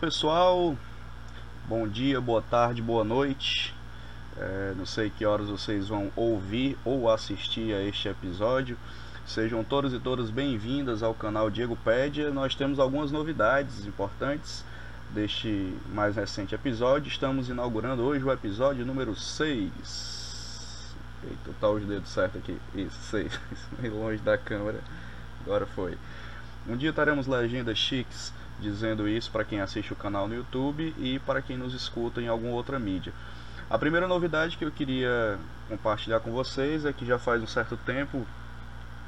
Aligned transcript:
Pessoal, 0.00 0.76
bom 1.66 1.88
dia, 1.88 2.20
boa 2.20 2.40
tarde, 2.40 2.80
boa 2.80 3.02
noite. 3.02 3.74
É, 4.36 4.72
não 4.76 4.86
sei 4.86 5.10
que 5.10 5.26
horas 5.26 5.48
vocês 5.48 5.88
vão 5.88 6.12
ouvir 6.14 6.78
ou 6.84 7.10
assistir 7.10 7.74
a 7.74 7.82
este 7.82 8.06
episódio. 8.06 8.78
Sejam 9.26 9.64
todos 9.64 9.92
e 9.92 9.98
todas 9.98 10.30
bem-vindas 10.30 11.02
ao 11.02 11.12
canal 11.14 11.50
Diego 11.50 11.74
Pédia. 11.74 12.30
Nós 12.30 12.54
temos 12.54 12.78
algumas 12.78 13.10
novidades 13.10 13.86
importantes 13.86 14.64
deste 15.10 15.76
mais 15.92 16.14
recente 16.14 16.54
episódio. 16.54 17.08
Estamos 17.08 17.48
inaugurando 17.48 18.04
hoje 18.04 18.24
o 18.24 18.30
episódio 18.30 18.86
número 18.86 19.16
6. 19.16 20.94
Eita, 21.24 21.50
tá 21.60 21.68
os 21.68 21.84
dedos 21.84 22.08
certos 22.08 22.40
aqui. 22.40 22.56
Isso, 22.72 22.96
6. 23.10 23.40
Meio 23.82 23.98
longe 23.98 24.22
da 24.22 24.38
câmera. 24.38 24.78
Agora 25.44 25.66
foi. 25.66 25.98
Um 26.68 26.76
dia 26.76 26.92
teremos 26.92 27.26
legendas 27.26 27.76
chiques 27.76 28.32
dizendo 28.60 29.08
isso 29.08 29.30
para 29.30 29.44
quem 29.44 29.60
assiste 29.60 29.92
o 29.92 29.96
canal 29.96 30.26
no 30.26 30.34
YouTube 30.34 30.94
e 30.98 31.18
para 31.20 31.40
quem 31.40 31.56
nos 31.56 31.74
escuta 31.74 32.20
em 32.20 32.28
alguma 32.28 32.52
outra 32.52 32.78
mídia. 32.78 33.12
A 33.70 33.78
primeira 33.78 34.08
novidade 34.08 34.56
que 34.56 34.64
eu 34.64 34.70
queria 34.70 35.38
compartilhar 35.68 36.20
com 36.20 36.32
vocês 36.32 36.84
é 36.84 36.92
que 36.92 37.04
já 37.04 37.18
faz 37.18 37.42
um 37.42 37.46
certo 37.46 37.76
tempo 37.76 38.26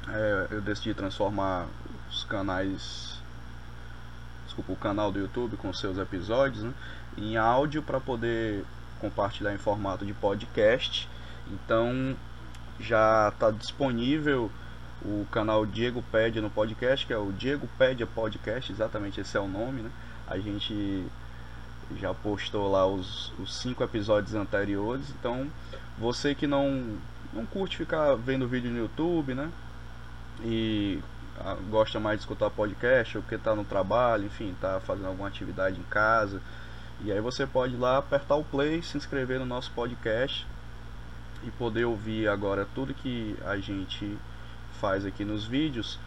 é, 0.07 0.47
eu 0.51 0.61
decidi 0.61 0.93
transformar 0.93 1.67
os 2.09 2.23
canais, 2.23 3.21
desculpa, 4.45 4.71
o 4.71 4.75
canal 4.75 5.11
do 5.11 5.19
YouTube 5.19 5.57
com 5.57 5.71
seus 5.73 5.97
episódios 5.97 6.63
né, 6.63 6.73
em 7.17 7.37
áudio 7.37 7.83
para 7.83 7.99
poder 7.99 8.65
compartilhar 8.99 9.53
em 9.53 9.57
formato 9.57 10.05
de 10.05 10.13
podcast. 10.13 11.07
Então 11.51 12.15
já 12.79 13.29
está 13.29 13.51
disponível 13.51 14.51
o 15.03 15.25
canal 15.31 15.65
Diego 15.65 16.03
Pédia 16.11 16.41
no 16.41 16.49
podcast, 16.49 17.05
que 17.05 17.13
é 17.13 17.17
o 17.17 17.31
Diego 17.31 17.67
Pédia 17.77 18.05
Podcast, 18.05 18.71
exatamente 18.71 19.19
esse 19.19 19.35
é 19.35 19.39
o 19.39 19.47
nome, 19.47 19.81
né? 19.81 19.91
A 20.27 20.37
gente 20.37 21.05
já 21.97 22.13
postou 22.13 22.71
lá 22.71 22.85
os, 22.85 23.33
os 23.39 23.55
cinco 23.55 23.83
episódios 23.83 24.35
anteriores, 24.35 25.09
então 25.09 25.47
você 25.97 26.35
que 26.35 26.47
não, 26.47 26.97
não 27.33 27.45
curte 27.45 27.77
ficar 27.77 28.15
vendo 28.15 28.47
vídeo 28.47 28.71
no 28.71 28.77
YouTube, 28.77 29.33
né? 29.33 29.51
E 30.43 30.99
ah, 31.39 31.57
gosta 31.69 31.99
mais 31.99 32.19
de 32.19 32.23
escutar 32.23 32.49
podcast, 32.49 33.17
ou 33.17 33.23
porque 33.23 33.35
está 33.35 33.55
no 33.55 33.63
trabalho, 33.63 34.25
enfim, 34.25 34.51
está 34.51 34.79
fazendo 34.79 35.07
alguma 35.07 35.27
atividade 35.27 35.79
em 35.79 35.83
casa, 35.83 36.39
e 37.03 37.11
aí 37.11 37.19
você 37.19 37.47
pode 37.47 37.73
ir 37.73 37.77
lá 37.77 37.97
apertar 37.97 38.35
o 38.35 38.43
play, 38.43 38.81
se 38.83 38.97
inscrever 38.97 39.39
no 39.39 39.45
nosso 39.45 39.71
podcast 39.71 40.45
e 41.43 41.49
poder 41.51 41.85
ouvir 41.85 42.27
agora 42.27 42.67
tudo 42.75 42.93
que 42.93 43.35
a 43.43 43.57
gente 43.57 44.17
faz 44.81 45.05
aqui 45.05 45.23
nos 45.23 45.45
vídeos 45.45 45.99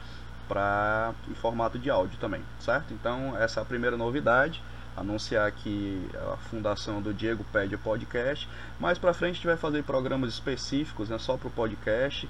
para 0.48 1.14
em 1.30 1.34
formato 1.34 1.78
de 1.78 1.88
áudio 1.88 2.18
também, 2.18 2.42
certo? 2.58 2.92
Então 2.92 3.36
essa 3.38 3.60
é 3.60 3.62
a 3.62 3.64
primeira 3.64 3.96
novidade, 3.96 4.60
anunciar 4.96 5.46
aqui 5.46 6.06
a 6.32 6.36
fundação 6.48 7.00
do 7.00 7.14
Diego 7.14 7.44
Pede 7.52 7.76
Podcast. 7.76 8.48
Mais 8.80 8.98
para 8.98 9.14
frente 9.14 9.30
a 9.30 9.34
gente 9.36 9.46
vai 9.46 9.56
fazer 9.56 9.84
programas 9.84 10.30
específicos, 10.30 11.08
né, 11.08 11.18
só 11.18 11.36
para 11.36 11.48
o 11.48 11.50
podcast, 11.50 12.28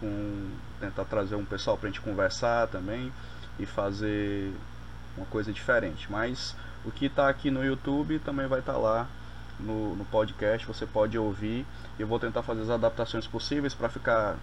com 0.00 0.50
tentar 0.80 1.04
trazer 1.04 1.36
um 1.36 1.44
pessoal 1.44 1.76
para 1.76 1.88
a 1.88 1.92
gente 1.92 2.00
conversar 2.00 2.66
também 2.68 3.12
e 3.58 3.66
fazer 3.66 4.50
uma 5.16 5.26
coisa 5.26 5.52
diferente. 5.52 6.10
Mas 6.10 6.56
o 6.84 6.90
que 6.90 7.06
está 7.06 7.28
aqui 7.28 7.50
no 7.50 7.64
YouTube 7.64 8.18
também 8.20 8.46
vai 8.46 8.60
estar 8.60 8.72
tá 8.72 8.78
lá 8.78 9.06
no, 9.60 9.94
no 9.94 10.04
podcast, 10.06 10.66
você 10.66 10.86
pode 10.86 11.16
ouvir. 11.16 11.64
Eu 11.98 12.06
vou 12.06 12.18
tentar 12.18 12.42
fazer 12.42 12.62
as 12.62 12.70
adaptações 12.70 13.26
possíveis 13.26 13.74
para 13.74 13.88
ficar 13.88 14.36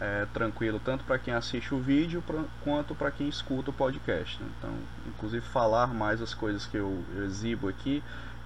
é, 0.00 0.26
tranquilo 0.32 0.80
tanto 0.82 1.04
para 1.04 1.18
quem 1.18 1.34
assiste 1.34 1.74
o 1.74 1.78
vídeo 1.78 2.22
pra, 2.26 2.42
quanto 2.64 2.94
para 2.94 3.10
quem 3.10 3.28
escuta 3.28 3.70
o 3.70 3.72
podcast. 3.72 4.42
Né? 4.42 4.48
Então, 4.58 4.70
inclusive 5.06 5.44
falar 5.46 5.88
mais 5.88 6.22
as 6.22 6.32
coisas 6.32 6.64
que 6.64 6.78
eu, 6.78 7.04
eu, 7.14 7.24
exibo 7.24 7.68
aqui, 7.68 8.02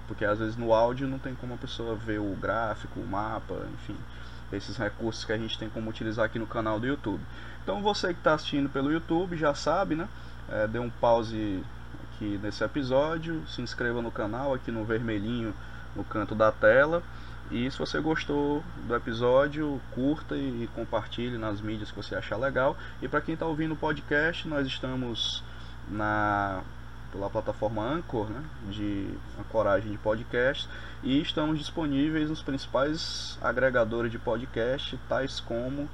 porque 0.07 0.25
às 0.25 0.39
vezes 0.39 0.57
no 0.57 0.73
áudio 0.73 1.07
não 1.07 1.17
tem 1.17 1.33
como 1.33 1.53
a 1.53 1.57
pessoa 1.57 1.95
ver 1.95 2.19
o 2.19 2.35
gráfico, 2.35 2.99
o 2.99 3.07
mapa, 3.07 3.55
enfim, 3.73 3.95
esses 4.51 4.75
recursos 4.75 5.23
que 5.23 5.31
a 5.31 5.37
gente 5.37 5.57
tem 5.57 5.69
como 5.69 5.89
utilizar 5.89 6.25
aqui 6.25 6.37
no 6.37 6.45
canal 6.45 6.79
do 6.79 6.85
YouTube. 6.85 7.23
Então 7.63 7.81
você 7.81 8.07
que 8.07 8.19
está 8.19 8.33
assistindo 8.33 8.69
pelo 8.69 8.91
YouTube 8.91 9.37
já 9.37 9.55
sabe, 9.55 9.95
né? 9.95 10.07
É, 10.49 10.67
dê 10.67 10.77
um 10.77 10.89
pause 10.89 11.63
aqui 12.11 12.39
nesse 12.43 12.63
episódio, 12.63 13.41
se 13.47 13.61
inscreva 13.61 14.01
no 14.01 14.11
canal 14.11 14.53
aqui 14.53 14.71
no 14.71 14.83
vermelhinho 14.83 15.53
no 15.95 16.03
canto 16.03 16.35
da 16.35 16.51
tela 16.51 17.01
e 17.51 17.69
se 17.69 17.77
você 17.77 17.99
gostou 17.99 18.63
do 18.87 18.95
episódio, 18.95 19.79
curta 19.91 20.35
e 20.35 20.67
compartilhe 20.73 21.37
nas 21.37 21.61
mídias 21.61 21.91
que 21.91 21.97
você 21.97 22.15
achar 22.15 22.37
legal. 22.37 22.75
E 23.01 23.07
para 23.07 23.21
quem 23.21 23.33
está 23.33 23.45
ouvindo 23.45 23.73
o 23.73 23.77
podcast, 23.77 24.47
nós 24.47 24.65
estamos 24.65 25.43
na 25.87 26.63
pela 27.11 27.29
plataforma 27.29 27.81
Anchor, 27.81 28.29
né, 28.29 28.43
de 28.69 29.07
ancoragem 29.39 29.89
de 29.89 29.97
podcast, 29.97 30.67
e 31.01 31.21
estamos 31.21 31.57
disponíveis 31.57 32.29
nos 32.29 32.41
principais 32.41 33.37
agregadores 33.41 34.11
de 34.11 34.19
podcast, 34.19 34.99
tais 35.07 35.39
como 35.39 35.87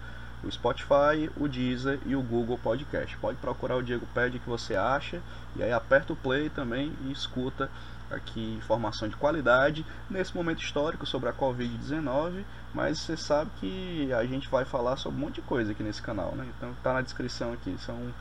o 0.43 0.51
Spotify, 0.51 1.29
o 1.37 1.47
Deezer 1.47 1.99
e 2.07 2.15
o 2.15 2.23
Google 2.23 2.57
Podcast. 2.57 3.15
Pode 3.17 3.37
procurar 3.37 3.75
o 3.75 3.83
Diego 3.83 4.07
Pede 4.15 4.39
que 4.39 4.49
você 4.49 4.75
acha, 4.75 5.21
e 5.55 5.61
aí 5.61 5.71
aperta 5.71 6.13
o 6.13 6.15
play 6.15 6.49
também 6.49 6.91
e 7.05 7.11
escuta 7.11 7.69
aqui 8.13 8.55
informação 8.57 9.07
de 9.07 9.15
qualidade 9.15 9.85
nesse 10.09 10.35
momento 10.35 10.61
histórico 10.61 11.05
sobre 11.05 11.29
a 11.29 11.33
Covid-19, 11.33 12.43
mas 12.73 12.99
você 12.99 13.17
sabe 13.17 13.51
que 13.59 14.11
a 14.13 14.25
gente 14.25 14.49
vai 14.49 14.65
falar 14.65 14.97
sobre 14.97 15.17
um 15.17 15.21
monte 15.21 15.35
de 15.35 15.41
coisa 15.41 15.71
aqui 15.71 15.83
nesse 15.83 16.01
canal, 16.01 16.35
né? 16.35 16.47
Então 16.57 16.73
tá 16.83 16.93
na 16.93 17.01
descrição 17.01 17.53
aqui, 17.53 17.75
são 17.79 18.11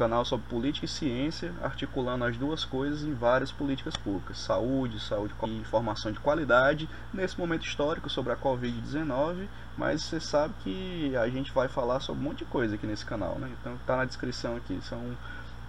canal 0.00 0.24
sobre 0.24 0.46
política 0.48 0.86
e 0.86 0.88
ciência, 0.88 1.52
articulando 1.62 2.24
as 2.24 2.34
duas 2.34 2.64
coisas 2.64 3.02
em 3.02 3.12
várias 3.12 3.52
políticas 3.52 3.94
públicas, 3.94 4.38
saúde, 4.38 4.98
saúde 4.98 5.34
e 5.44 5.58
informação 5.58 6.10
de 6.10 6.18
qualidade 6.18 6.88
nesse 7.12 7.38
momento 7.38 7.66
histórico 7.66 8.08
sobre 8.08 8.32
a 8.32 8.36
Covid-19, 8.36 9.46
mas 9.76 10.02
você 10.02 10.18
sabe 10.18 10.54
que 10.64 11.14
a 11.14 11.28
gente 11.28 11.52
vai 11.52 11.68
falar 11.68 12.00
sobre 12.00 12.22
um 12.22 12.24
monte 12.24 12.38
de 12.38 12.44
coisa 12.46 12.76
aqui 12.76 12.86
nesse 12.86 13.04
canal, 13.04 13.38
né? 13.38 13.50
Então 13.60 13.76
tá 13.86 13.94
na 13.94 14.06
descrição 14.06 14.56
aqui, 14.56 14.80
são 14.82 15.14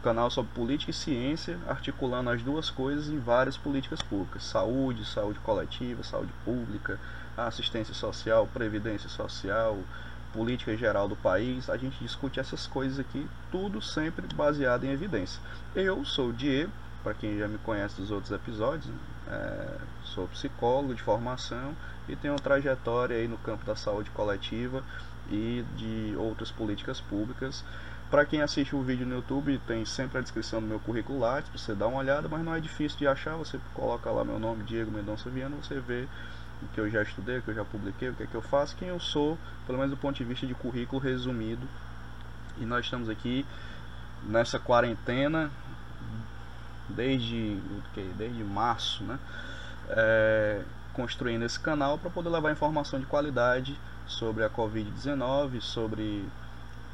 canal 0.02 0.30
sobre 0.30 0.52
política 0.54 0.92
e 0.92 0.94
ciência, 0.94 1.58
articulando 1.68 2.30
as 2.30 2.42
duas 2.42 2.70
coisas 2.70 3.10
em 3.10 3.20
várias 3.20 3.58
políticas 3.58 4.02
públicas: 4.02 4.44
saúde, 4.44 5.06
saúde 5.06 5.40
coletiva, 5.40 6.04
saúde 6.04 6.32
pública, 6.44 7.00
assistência 7.38 7.94
social, 7.94 8.48
previdência 8.48 9.10
social, 9.10 9.80
política 10.34 10.76
geral 10.76 11.08
do 11.08 11.16
país. 11.16 11.70
A 11.70 11.78
gente 11.78 11.98
discute 12.00 12.40
essas 12.40 12.68
coisas 12.68 13.00
aqui, 13.00 13.28
tudo 13.52 13.82
sempre 13.82 14.28
baseado 14.36 14.84
em 14.84 14.92
evidência. 14.92 15.42
Eu 15.76 16.04
sou 16.04 16.30
o 16.30 16.34
Diego, 16.34 16.72
para 17.04 17.14
quem 17.14 17.38
já 17.38 17.48
me 17.48 17.58
conhece 17.60 18.00
dos 18.00 18.12
outros 18.12 18.32
episódios, 18.32 18.94
é, 19.28 19.78
sou 20.04 20.28
psicólogo 20.28 20.94
de 20.94 21.02
formação 21.02 21.76
e 22.08 22.16
tenho 22.16 22.34
uma 22.34 22.40
trajetória 22.40 23.18
aí 23.18 23.28
no 23.28 23.38
campo 23.38 23.66
da 23.66 23.76
saúde 23.76 24.10
coletiva 24.12 24.84
e 25.30 25.64
de 25.76 26.16
outras 26.18 26.52
políticas 26.52 27.00
públicas. 27.00 27.64
Para 28.12 28.26
quem 28.26 28.42
assiste 28.42 28.76
o 28.76 28.84
vídeo 28.84 29.08
no 29.08 29.16
YouTube, 29.16 29.58
tem 29.66 29.86
sempre 29.86 30.18
a 30.18 30.22
descrição 30.22 30.60
do 30.60 30.68
meu 30.68 30.82
currículo 30.82 31.18
lá, 31.18 31.42
para 31.42 31.58
você 31.58 31.74
dar 31.74 31.88
uma 31.88 32.00
olhada, 32.00 32.28
mas 32.28 32.44
não 32.44 32.54
é 32.54 32.60
difícil 32.60 33.00
de 33.00 33.08
achar, 33.08 33.38
você 33.38 33.58
coloca 33.74 34.12
lá 34.12 34.26
meu 34.26 34.38
nome, 34.38 34.66
Diego 34.66 34.92
Mendonça 34.92 35.30
Viana, 35.30 35.56
você 35.56 35.80
vê 35.80 36.10
o 36.62 36.68
que 36.74 36.82
eu 36.82 36.90
já 36.90 37.02
estudei, 37.04 37.38
o 37.38 37.42
que 37.42 37.52
eu 37.52 37.56
já 37.56 37.64
publiquei, 37.64 38.10
o 38.10 38.14
que 38.14 38.24
é 38.24 38.28
que 38.28 38.36
eu 38.36 38.42
faço, 38.42 38.76
quem 38.76 38.90
eu 38.90 39.00
sou, 39.00 39.38
pelo 39.66 39.78
menos 39.78 39.92
do 39.92 39.98
ponto 39.98 40.18
de 40.18 40.26
vista 40.26 40.46
de 40.46 40.54
currículo 40.54 41.02
resumido. 41.02 41.66
E 42.60 42.66
nós 42.66 42.84
estamos 42.84 43.08
aqui 43.08 43.46
nessa 44.24 44.60
quarentena 44.60 45.50
desde, 46.90 47.62
desde 48.18 48.44
março, 48.44 49.06
né? 49.06 49.18
É, 49.88 50.62
construindo 50.92 51.44
esse 51.44 51.58
canal 51.58 51.98
para 51.98 52.10
poder 52.10 52.28
levar 52.28 52.52
informação 52.52 53.00
de 53.00 53.06
qualidade 53.06 53.80
sobre 54.06 54.44
a 54.44 54.50
Covid-19, 54.50 55.62
sobre 55.62 56.28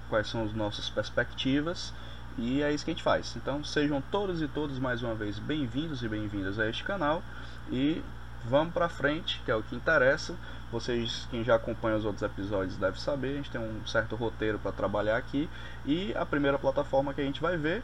quais 0.09 0.27
são 0.27 0.43
as 0.43 0.53
nossas 0.53 0.89
perspectivas 0.89 1.93
e 2.37 2.61
é 2.61 2.71
isso 2.71 2.85
que 2.85 2.91
a 2.91 2.93
gente 2.93 3.03
faz. 3.03 3.35
Então 3.35 3.63
sejam 3.63 4.01
todos 4.11 4.41
e 4.41 4.47
todos 4.47 4.77
mais 4.79 5.01
uma 5.01 5.15
vez 5.15 5.39
bem-vindos 5.39 6.03
e 6.03 6.07
bem-vindas 6.07 6.59
a 6.59 6.69
este 6.69 6.83
canal 6.83 7.23
e 7.71 8.03
vamos 8.45 8.73
para 8.73 8.87
frente, 8.87 9.41
que 9.43 9.51
é 9.51 9.55
o 9.55 9.63
que 9.63 9.75
interessa. 9.75 10.35
Vocês, 10.71 11.27
quem 11.31 11.43
já 11.43 11.55
acompanha 11.55 11.97
os 11.97 12.05
outros 12.05 12.23
episódios, 12.23 12.77
deve 12.77 12.99
saber, 12.99 13.33
a 13.33 13.35
gente 13.37 13.49
tem 13.49 13.61
um 13.61 13.85
certo 13.87 14.15
roteiro 14.15 14.59
para 14.59 14.71
trabalhar 14.71 15.17
aqui 15.17 15.49
e 15.85 16.13
a 16.15 16.25
primeira 16.25 16.59
plataforma 16.59 17.13
que 17.13 17.21
a 17.21 17.23
gente 17.23 17.41
vai 17.41 17.57
ver 17.57 17.83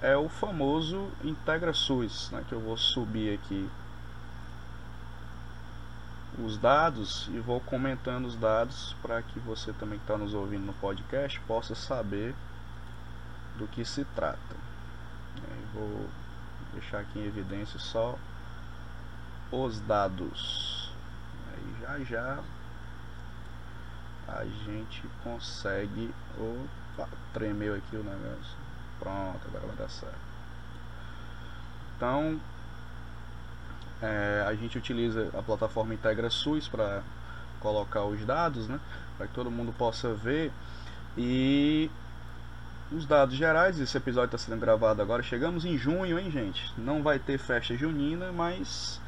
é 0.00 0.16
o 0.16 0.28
famoso 0.28 1.08
IntegraSUS, 1.24 2.30
né, 2.30 2.44
que 2.48 2.54
eu 2.54 2.60
vou 2.60 2.76
subir 2.76 3.34
aqui 3.34 3.68
os 6.44 6.56
dados 6.56 7.28
e 7.32 7.40
vou 7.40 7.60
comentando 7.60 8.26
os 8.26 8.36
dados 8.36 8.94
para 9.02 9.22
que 9.22 9.38
você 9.40 9.72
também 9.72 9.98
que 9.98 10.04
está 10.04 10.16
nos 10.16 10.34
ouvindo 10.34 10.64
no 10.64 10.72
podcast 10.74 11.40
possa 11.40 11.74
saber 11.74 12.34
do 13.56 13.66
que 13.66 13.84
se 13.84 14.04
trata. 14.14 14.56
vou 15.74 16.08
deixar 16.72 17.00
aqui 17.00 17.18
em 17.18 17.26
evidência 17.26 17.78
só 17.78 18.16
os 19.50 19.80
dados. 19.80 20.92
Aí 21.86 22.04
já 22.04 22.04
já 22.04 22.38
a 24.28 24.44
gente 24.44 25.02
consegue. 25.24 26.14
Opa, 26.38 27.08
tremeu 27.32 27.74
aqui 27.74 27.96
o 27.96 28.04
negócio. 28.04 28.56
Pronto, 28.98 29.40
agora 29.48 29.66
vai 29.66 29.76
dar 29.76 29.88
certo. 29.88 30.18
Então, 31.96 32.40
É, 34.00 34.44
a 34.46 34.54
gente 34.54 34.78
utiliza 34.78 35.28
a 35.36 35.42
plataforma 35.42 35.94
Integra 35.94 36.30
SUS 36.30 36.68
para 36.68 37.02
colocar 37.60 38.04
os 38.04 38.24
dados, 38.24 38.68
né? 38.68 38.78
Para 39.16 39.26
que 39.26 39.34
todo 39.34 39.50
mundo 39.50 39.72
possa 39.76 40.14
ver. 40.14 40.52
E 41.16 41.90
os 42.92 43.04
dados 43.04 43.34
gerais, 43.34 43.78
esse 43.78 43.96
episódio 43.96 44.36
está 44.36 44.38
sendo 44.38 44.60
gravado 44.60 45.02
agora. 45.02 45.22
Chegamos 45.22 45.64
em 45.64 45.76
junho, 45.76 46.18
hein, 46.18 46.30
gente? 46.30 46.72
Não 46.78 47.02
vai 47.02 47.18
ter 47.18 47.38
festa 47.38 47.76
junina, 47.76 48.32
mas 48.32 49.00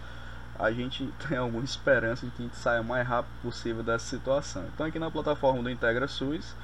a 0.59 0.71
gente 0.71 1.09
tem 1.29 1.39
alguma 1.39 1.65
esperança 1.65 2.27
de 2.27 2.33
que 2.33 2.43
a 2.43 2.47
gente 2.47 2.57
saia 2.57 2.81
o 2.81 2.85
mais 2.85 3.07
rápido 3.07 3.33
possível 3.43 3.83
dessa 3.83 4.05
situação. 4.05 4.65
Então, 4.75 4.87
aqui 4.87 4.99
na 4.99 5.11
plataforma 5.11 5.63
do 5.63 5.71
Integra 5.71 6.09
SUS, 6.09 6.55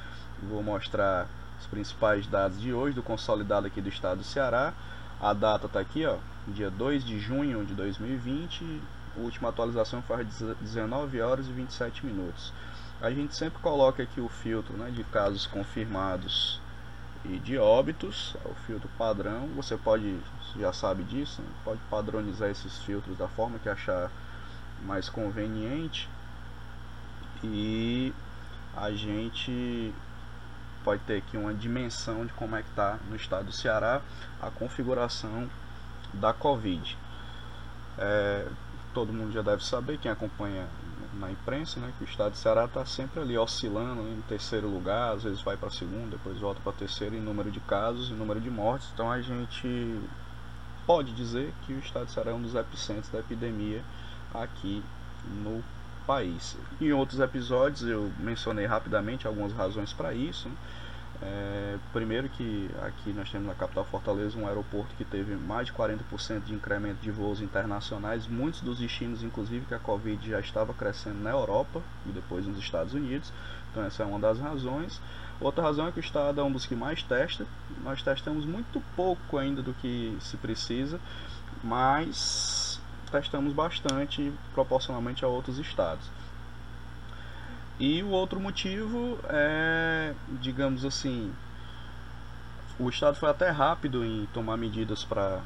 vou 0.42 0.62
mostrar 0.62 1.26
os 1.60 1.66
principais 1.66 2.26
dados 2.26 2.60
de 2.60 2.72
hoje, 2.72 2.94
do 2.94 3.02
consolidado 3.02 3.66
aqui 3.66 3.80
do 3.80 3.88
estado 3.88 4.18
do 4.18 4.24
Ceará. 4.24 4.74
A 5.18 5.32
data 5.32 5.66
está 5.66 5.80
aqui, 5.80 6.04
ó, 6.04 6.18
dia 6.48 6.70
2 6.70 7.04
de 7.04 7.18
junho 7.18 7.64
de 7.64 7.74
2020. 7.74 8.80
A 9.16 9.20
última 9.20 9.48
atualização 9.48 10.02
às 10.10 10.58
19 10.60 11.20
horas 11.20 11.46
e 11.48 11.52
27 11.52 12.04
minutos. 12.04 12.52
A 13.00 13.10
gente 13.10 13.34
sempre 13.36 13.58
coloca 13.60 14.02
aqui 14.02 14.20
o 14.20 14.28
filtro 14.28 14.76
né, 14.76 14.90
de 14.90 15.04
casos 15.04 15.46
confirmados 15.46 16.60
e 17.24 17.38
de 17.38 17.58
óbitos, 17.58 18.36
é 18.44 18.48
o 18.48 18.54
filtro 18.66 18.88
padrão. 18.96 19.48
Você 19.56 19.76
pode, 19.76 20.18
já 20.58 20.72
sabe 20.72 21.02
disso, 21.02 21.42
né? 21.42 21.48
pode 21.64 21.80
padronizar 21.90 22.48
esses 22.48 22.78
filtros 22.78 23.16
da 23.18 23.26
forma 23.28 23.58
que 23.58 23.68
achar 23.68 24.10
mais 24.84 25.08
conveniente. 25.08 26.08
E 27.42 28.14
a 28.76 28.90
gente 28.92 29.92
pode 30.84 31.02
ter 31.02 31.18
aqui 31.18 31.36
uma 31.36 31.52
dimensão 31.52 32.24
de 32.24 32.32
como 32.34 32.54
é 32.54 32.62
que 32.62 32.68
está 32.68 32.98
no 33.08 33.16
estado 33.16 33.46
do 33.46 33.52
Ceará 33.52 34.00
a 34.40 34.50
configuração 34.50 35.48
da 36.16 36.32
Covid. 36.32 36.96
É, 37.98 38.46
todo 38.92 39.12
mundo 39.12 39.32
já 39.32 39.42
deve 39.42 39.64
saber, 39.64 39.98
quem 39.98 40.10
acompanha 40.10 40.66
na 41.14 41.30
imprensa, 41.30 41.80
né, 41.80 41.92
que 41.96 42.04
o 42.04 42.06
estado 42.06 42.32
de 42.32 42.38
Ceará 42.38 42.66
está 42.66 42.84
sempre 42.84 43.20
ali 43.20 43.36
oscilando 43.38 44.02
em 44.02 44.20
terceiro 44.22 44.68
lugar, 44.68 45.14
às 45.14 45.22
vezes 45.22 45.40
vai 45.42 45.56
para 45.56 45.70
segundo, 45.70 46.10
depois 46.10 46.38
volta 46.38 46.60
para 46.62 46.72
terceiro 46.72 47.14
em 47.14 47.20
número 47.20 47.50
de 47.50 47.60
casos, 47.60 48.10
em 48.10 48.14
número 48.14 48.40
de 48.40 48.50
mortes. 48.50 48.88
Então 48.92 49.10
a 49.10 49.20
gente 49.20 50.00
pode 50.86 51.12
dizer 51.12 51.52
que 51.62 51.72
o 51.72 51.78
estado 51.78 52.06
de 52.06 52.12
Ceará 52.12 52.30
é 52.30 52.34
um 52.34 52.42
dos 52.42 52.54
epicentros 52.54 53.08
da 53.08 53.18
epidemia 53.18 53.82
aqui 54.34 54.82
no 55.42 55.62
país. 56.06 56.56
Em 56.80 56.92
outros 56.92 57.18
episódios 57.18 57.82
eu 57.82 58.12
mencionei 58.18 58.66
rapidamente 58.66 59.26
algumas 59.26 59.52
razões 59.52 59.92
para 59.92 60.14
isso. 60.14 60.48
Né? 60.48 60.54
É, 61.22 61.78
primeiro 61.92 62.28
que 62.28 62.70
aqui 62.82 63.10
nós 63.12 63.30
temos 63.30 63.46
na 63.46 63.54
capital 63.54 63.84
Fortaleza 63.84 64.38
um 64.38 64.46
aeroporto 64.46 64.94
que 64.96 65.04
teve 65.04 65.34
mais 65.34 65.68
de 65.68 65.72
40% 65.72 66.44
de 66.44 66.54
incremento 66.54 67.00
de 67.00 67.10
voos 67.10 67.40
internacionais, 67.40 68.26
muitos 68.26 68.60
dos 68.60 68.78
destinos 68.78 69.22
inclusive 69.22 69.64
que 69.64 69.74
a 69.74 69.78
Covid 69.78 70.28
já 70.28 70.40
estava 70.40 70.74
crescendo 70.74 71.22
na 71.22 71.30
Europa 71.30 71.80
e 72.04 72.10
depois 72.10 72.46
nos 72.46 72.58
Estados 72.58 72.92
Unidos, 72.92 73.32
então 73.70 73.84
essa 73.84 74.02
é 74.02 74.06
uma 74.06 74.18
das 74.18 74.38
razões. 74.38 75.00
Outra 75.40 75.62
razão 75.62 75.86
é 75.86 75.92
que 75.92 75.98
o 75.98 76.00
Estado 76.00 76.40
é 76.40 76.44
um 76.44 76.52
dos 76.52 76.66
que 76.66 76.74
mais 76.74 77.02
testa, 77.02 77.46
nós 77.82 78.02
testamos 78.02 78.44
muito 78.44 78.82
pouco 78.94 79.38
ainda 79.38 79.62
do 79.62 79.72
que 79.74 80.16
se 80.20 80.36
precisa, 80.36 81.00
mas 81.64 82.80
testamos 83.10 83.54
bastante 83.54 84.32
proporcionalmente 84.52 85.24
a 85.24 85.28
outros 85.28 85.58
estados. 85.58 86.10
E 87.78 88.02
o 88.02 88.08
outro 88.08 88.40
motivo 88.40 89.18
é, 89.28 90.14
digamos 90.40 90.84
assim, 90.84 91.32
o 92.78 92.88
Estado 92.88 93.16
foi 93.16 93.28
até 93.28 93.50
rápido 93.50 94.04
em 94.04 94.26
tomar 94.32 94.56
medidas 94.56 95.04
para 95.04 95.40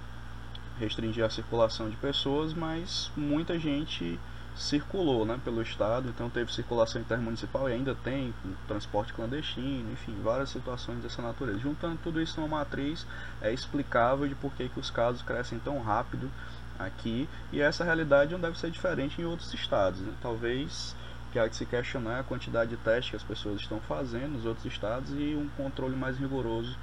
restringir 0.78 1.24
a 1.24 1.30
circulação 1.30 1.90
de 1.90 1.96
pessoas, 1.96 2.54
mas 2.54 3.10
muita 3.16 3.58
gente 3.58 4.18
circulou 4.56 5.24
né, 5.24 5.40
pelo 5.44 5.62
Estado, 5.62 6.08
então 6.08 6.28
teve 6.28 6.52
circulação 6.52 7.00
intermunicipal 7.00 7.68
e 7.68 7.72
ainda 7.72 7.94
tem 7.94 8.34
transporte 8.66 9.12
clandestino, 9.12 9.92
enfim, 9.92 10.14
várias 10.22 10.50
situações 10.50 11.02
dessa 11.02 11.22
natureza. 11.22 11.58
Juntando 11.58 11.98
tudo 12.02 12.20
isso 12.20 12.40
numa 12.40 12.58
matriz, 12.58 13.06
é 13.40 13.52
explicável 13.52 14.28
de 14.28 14.34
por 14.34 14.52
que, 14.52 14.68
que 14.68 14.80
os 14.80 14.90
casos 14.90 15.22
crescem 15.22 15.58
tão 15.58 15.80
rápido 15.80 16.30
aqui, 16.78 17.28
e 17.52 17.60
essa 17.60 17.84
realidade 17.84 18.32
não 18.32 18.40
deve 18.40 18.58
ser 18.58 18.70
diferente 18.70 19.20
em 19.20 19.24
outros 19.24 19.52
estados. 19.52 20.00
Né? 20.00 20.12
Talvez 20.20 20.94
que 21.32 21.38
há 21.38 21.46
de 21.46 21.56
se 21.56 21.64
questionar 21.64 22.20
a 22.20 22.24
quantidade 22.24 22.70
de 22.70 22.76
testes 22.76 23.10
que 23.10 23.16
as 23.16 23.22
pessoas 23.22 23.60
estão 23.60 23.80
fazendo 23.80 24.32
nos 24.32 24.46
outros 24.46 24.66
estados 24.66 25.10
e 25.10 25.34
um 25.34 25.48
controle 25.56 25.96
mais 25.96 26.18
rigoroso 26.18 26.76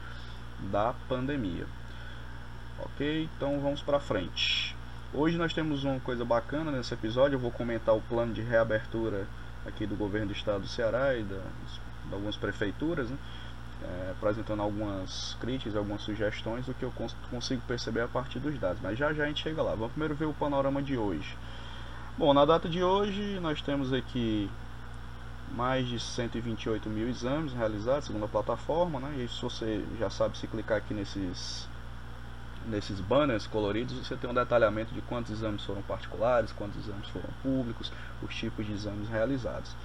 da 0.71 0.93
pandemia. 1.07 1.65
Ok? 2.79 3.29
Então 3.35 3.59
vamos 3.59 3.81
para 3.81 3.99
frente. 3.99 4.75
Hoje 5.13 5.37
nós 5.37 5.53
temos 5.53 5.83
uma 5.83 5.99
coisa 5.99 6.25
bacana 6.25 6.71
nesse 6.71 6.93
episódio. 6.93 7.35
Eu 7.35 7.39
vou 7.39 7.51
comentar 7.51 7.95
o 7.95 8.01
plano 8.01 8.33
de 8.33 8.41
reabertura 8.41 9.27
aqui 9.65 9.85
do 9.85 9.95
governo 9.95 10.27
do 10.27 10.33
estado 10.33 10.61
do 10.61 10.67
Ceará 10.67 11.15
e 11.15 11.23
da, 11.23 11.37
de 12.07 12.13
algumas 12.13 12.37
prefeituras, 12.37 13.09
né? 13.09 13.17
é, 13.83 14.11
apresentando 14.11 14.61
algumas 14.61 15.35
críticas, 15.39 15.75
algumas 15.75 16.01
sugestões 16.01 16.65
do 16.65 16.73
que 16.73 16.83
eu 16.83 16.91
cons 16.91 17.15
consigo 17.29 17.61
perceber 17.67 18.01
a 18.01 18.07
partir 18.07 18.39
dos 18.39 18.57
dados. 18.59 18.81
Mas 18.81 18.97
já 18.97 19.13
já 19.13 19.23
a 19.23 19.27
gente 19.27 19.41
chega 19.41 19.61
lá. 19.61 19.71
Vamos 19.71 19.91
primeiro 19.91 20.15
ver 20.15 20.25
o 20.25 20.33
panorama 20.33 20.81
de 20.81 20.97
hoje. 20.97 21.35
Bom, 22.17 22.33
na 22.33 22.45
data 22.45 22.67
de 22.67 22.83
hoje 22.83 23.39
nós 23.39 23.61
temos 23.61 23.93
aqui 23.93 24.49
mais 25.51 25.87
de 25.87 25.99
128 25.99 26.89
mil 26.89 27.07
exames 27.07 27.53
realizados 27.53 28.07
segundo 28.07 28.25
a 28.25 28.27
plataforma, 28.27 28.99
né? 28.99 29.23
E 29.23 29.27
se 29.27 29.39
você 29.39 29.85
já 29.99 30.09
sabe 30.09 30.35
se 30.35 30.47
clicar 30.47 30.79
aqui 30.79 30.95
nesses 30.95 31.69
nesses 32.65 32.99
banners 32.99 33.45
coloridos, 33.45 33.93
você 33.93 34.17
tem 34.17 34.27
um 34.27 34.33
detalhamento 34.33 34.95
de 34.95 35.01
quantos 35.01 35.31
exames 35.31 35.63
foram 35.63 35.83
particulares, 35.83 36.51
quantos 36.51 36.83
exames 36.83 37.07
foram 37.09 37.29
públicos, 37.43 37.91
os 38.23 38.35
tipos 38.35 38.65
de 38.65 38.73
exames 38.73 39.07
realizados. 39.09 39.75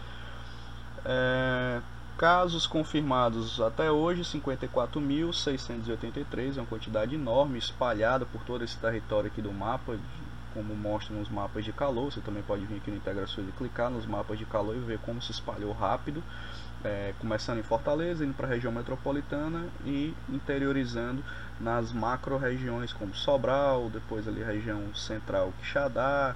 É, 1.05 1.83
casos 2.17 2.67
confirmados 2.67 3.61
até 3.61 3.91
hoje 3.91 4.23
54.683, 4.23 6.57
é 6.57 6.61
uma 6.61 6.67
quantidade 6.67 7.15
enorme 7.15 7.59
espalhada 7.59 8.25
por 8.25 8.43
todo 8.43 8.65
esse 8.65 8.79
território 8.79 9.31
aqui 9.31 9.43
do 9.43 9.53
mapa 9.53 9.99
como 10.55 10.75
mostram 10.75 11.21
os 11.21 11.29
mapas 11.29 11.65
de 11.65 11.73
calor. 11.73 12.13
Você 12.13 12.21
também 12.21 12.43
pode 12.43 12.65
vir 12.65 12.77
aqui 12.77 12.91
no 12.91 12.97
Integrações 12.97 13.49
e 13.49 13.53
clicar 13.53 13.91
nos 13.91 14.07
mapas 14.07 14.39
de 14.39 14.45
calor 14.45 14.77
e 14.77 14.81
ver 14.81 14.99
como 15.01 15.21
se 15.21 15.33
espalhou 15.33 15.73
rápido, 15.73 16.23
é, 16.85 17.15
começando 17.19 17.59
em 17.59 17.63
Fortaleza, 17.63 18.25
indo 18.25 18.35
para 18.35 18.47
a 18.47 18.51
região 18.51 18.73
metropolitana 18.73 19.67
e 19.85 20.15
interiorizando 20.29 21.23
nas 21.61 21.93
macro-regiões 21.93 22.93
como 22.93 23.15
Sobral, 23.15 23.89
depois 23.91 24.27
ali 24.27 24.43
região 24.43 24.95
central 24.95 25.53
Quixadá, 25.61 26.35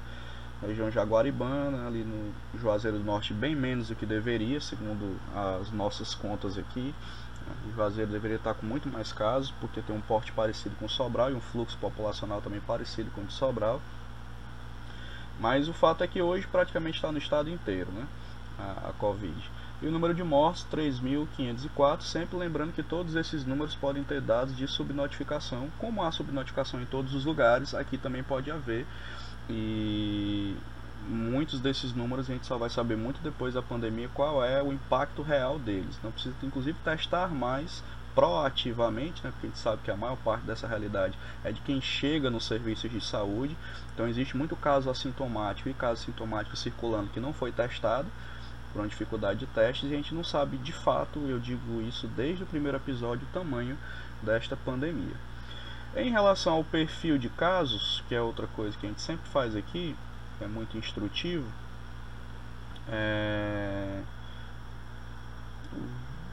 região 0.63 0.91
Jaguaribana, 0.91 1.87
ali 1.87 2.03
no 2.03 2.33
Juazeiro 2.59 2.99
do 2.99 3.05
Norte 3.05 3.35
bem 3.35 3.55
menos 3.55 3.89
do 3.89 3.95
que 3.95 4.07
deveria, 4.07 4.61
segundo 4.61 5.19
as 5.35 5.71
nossas 5.71 6.15
contas 6.15 6.57
aqui. 6.57 6.95
O 7.69 7.73
Juazeiro 7.75 8.11
deveria 8.11 8.37
estar 8.37 8.55
com 8.55 8.67
muito 8.67 8.89
mais 8.89 9.13
casos, 9.13 9.53
porque 9.61 9.81
tem 9.81 9.95
um 9.95 10.01
porte 10.01 10.33
parecido 10.33 10.75
com 10.77 10.89
Sobral 10.89 11.31
e 11.31 11.35
um 11.35 11.41
fluxo 11.41 11.79
populacional 11.79 12.41
também 12.41 12.61
parecido 12.61 13.11
com 13.13 13.21
o 13.21 13.25
de 13.25 13.33
Sobral. 13.33 13.81
Mas 15.39 15.69
o 15.69 15.73
fato 15.73 16.03
é 16.03 16.07
que 16.07 16.21
hoje 16.23 16.47
praticamente 16.47 16.97
está 16.97 17.13
no 17.13 17.19
estado 17.19 17.51
inteiro, 17.51 17.91
né? 17.93 18.07
A, 18.59 18.89
a 18.89 18.93
Covid. 18.95 19.51
E 19.83 19.87
o 19.87 19.91
número 19.91 20.15
de 20.15 20.25
mortes, 20.25 20.67
3.504, 20.73 22.01
sempre 22.01 22.39
lembrando 22.39 22.73
que 22.73 22.83
todos 22.83 23.15
esses 23.15 23.45
números 23.45 23.75
podem 23.75 24.03
ter 24.03 24.23
dados 24.23 24.57
de 24.57 24.67
subnotificação. 24.67 25.69
Como 25.79 26.03
há 26.03 26.11
subnotificação 26.11 26.81
em 26.81 26.87
todos 26.87 27.15
os 27.15 27.27
lugares, 27.27 27.75
aqui 27.75 27.99
também 27.99 28.23
pode 28.23 28.51
haver. 28.51 28.87
E 29.51 30.57
muitos 31.07 31.61
desses 31.61 31.93
números 31.95 32.29
a 32.29 32.33
gente 32.33 32.47
só 32.47 32.57
vai 32.57 32.71
saber 32.71 32.97
muito 32.97 33.21
depois 33.21 33.53
da 33.53 33.63
pandemia 33.63 34.09
qual 34.15 34.43
é 34.43 34.63
o 34.63 34.73
impacto 34.73 35.21
real 35.21 35.59
deles. 35.59 35.99
Não 36.03 36.11
precisa, 36.11 36.35
inclusive, 36.43 36.79
testar 36.83 37.29
mais 37.29 37.85
proativamente, 38.17 39.23
né, 39.23 39.31
porque 39.31 39.47
a 39.47 39.51
gente 39.51 39.59
sabe 39.59 39.83
que 39.85 39.91
a 39.91 39.97
maior 39.97 40.17
parte 40.17 40.47
dessa 40.47 40.67
realidade 40.67 41.19
é 41.45 41.53
de 41.53 41.61
quem 41.61 41.83
chega 41.83 42.31
nos 42.31 42.47
serviços 42.47 42.91
de 42.91 42.99
saúde. 42.99 43.55
Então 43.93 44.09
existe 44.09 44.35
muito 44.35 44.57
caso 44.57 44.89
assintomático 44.89 45.69
e 45.69 45.75
caso 45.75 46.03
sintomático 46.03 46.57
circulando 46.57 47.11
que 47.11 47.21
não 47.21 47.35
foi 47.35 47.53
testado 47.53 48.09
por 48.73 48.81
uma 48.81 48.89
dificuldade 48.89 49.41
de 49.41 49.47
testes 49.47 49.91
e 49.91 49.93
a 49.93 49.97
gente 49.99 50.15
não 50.15 50.25
sabe 50.25 50.57
de 50.57 50.73
fato, 50.73 51.19
eu 51.29 51.39
digo 51.39 51.83
isso 51.83 52.09
desde 52.09 52.43
o 52.43 52.47
primeiro 52.47 52.79
episódio, 52.79 53.29
o 53.29 53.35
tamanho 53.35 53.77
desta 54.23 54.57
pandemia. 54.57 55.15
Em 55.95 56.11
relação 56.11 56.55
ao 56.55 56.65
perfil 56.65 57.19
de 57.19 57.29
casos, 57.29 58.03
que 58.09 58.15
é 58.15 58.21
outra 58.21 58.47
coisa 58.47 58.77
que 58.79 58.87
a 58.87 58.89
gente 58.89 59.03
sempre 59.03 59.29
faz 59.29 59.55
aqui, 59.55 59.95
é 60.41 60.47
muito 60.47 60.79
instrutivo, 60.79 61.47
é... 62.89 64.03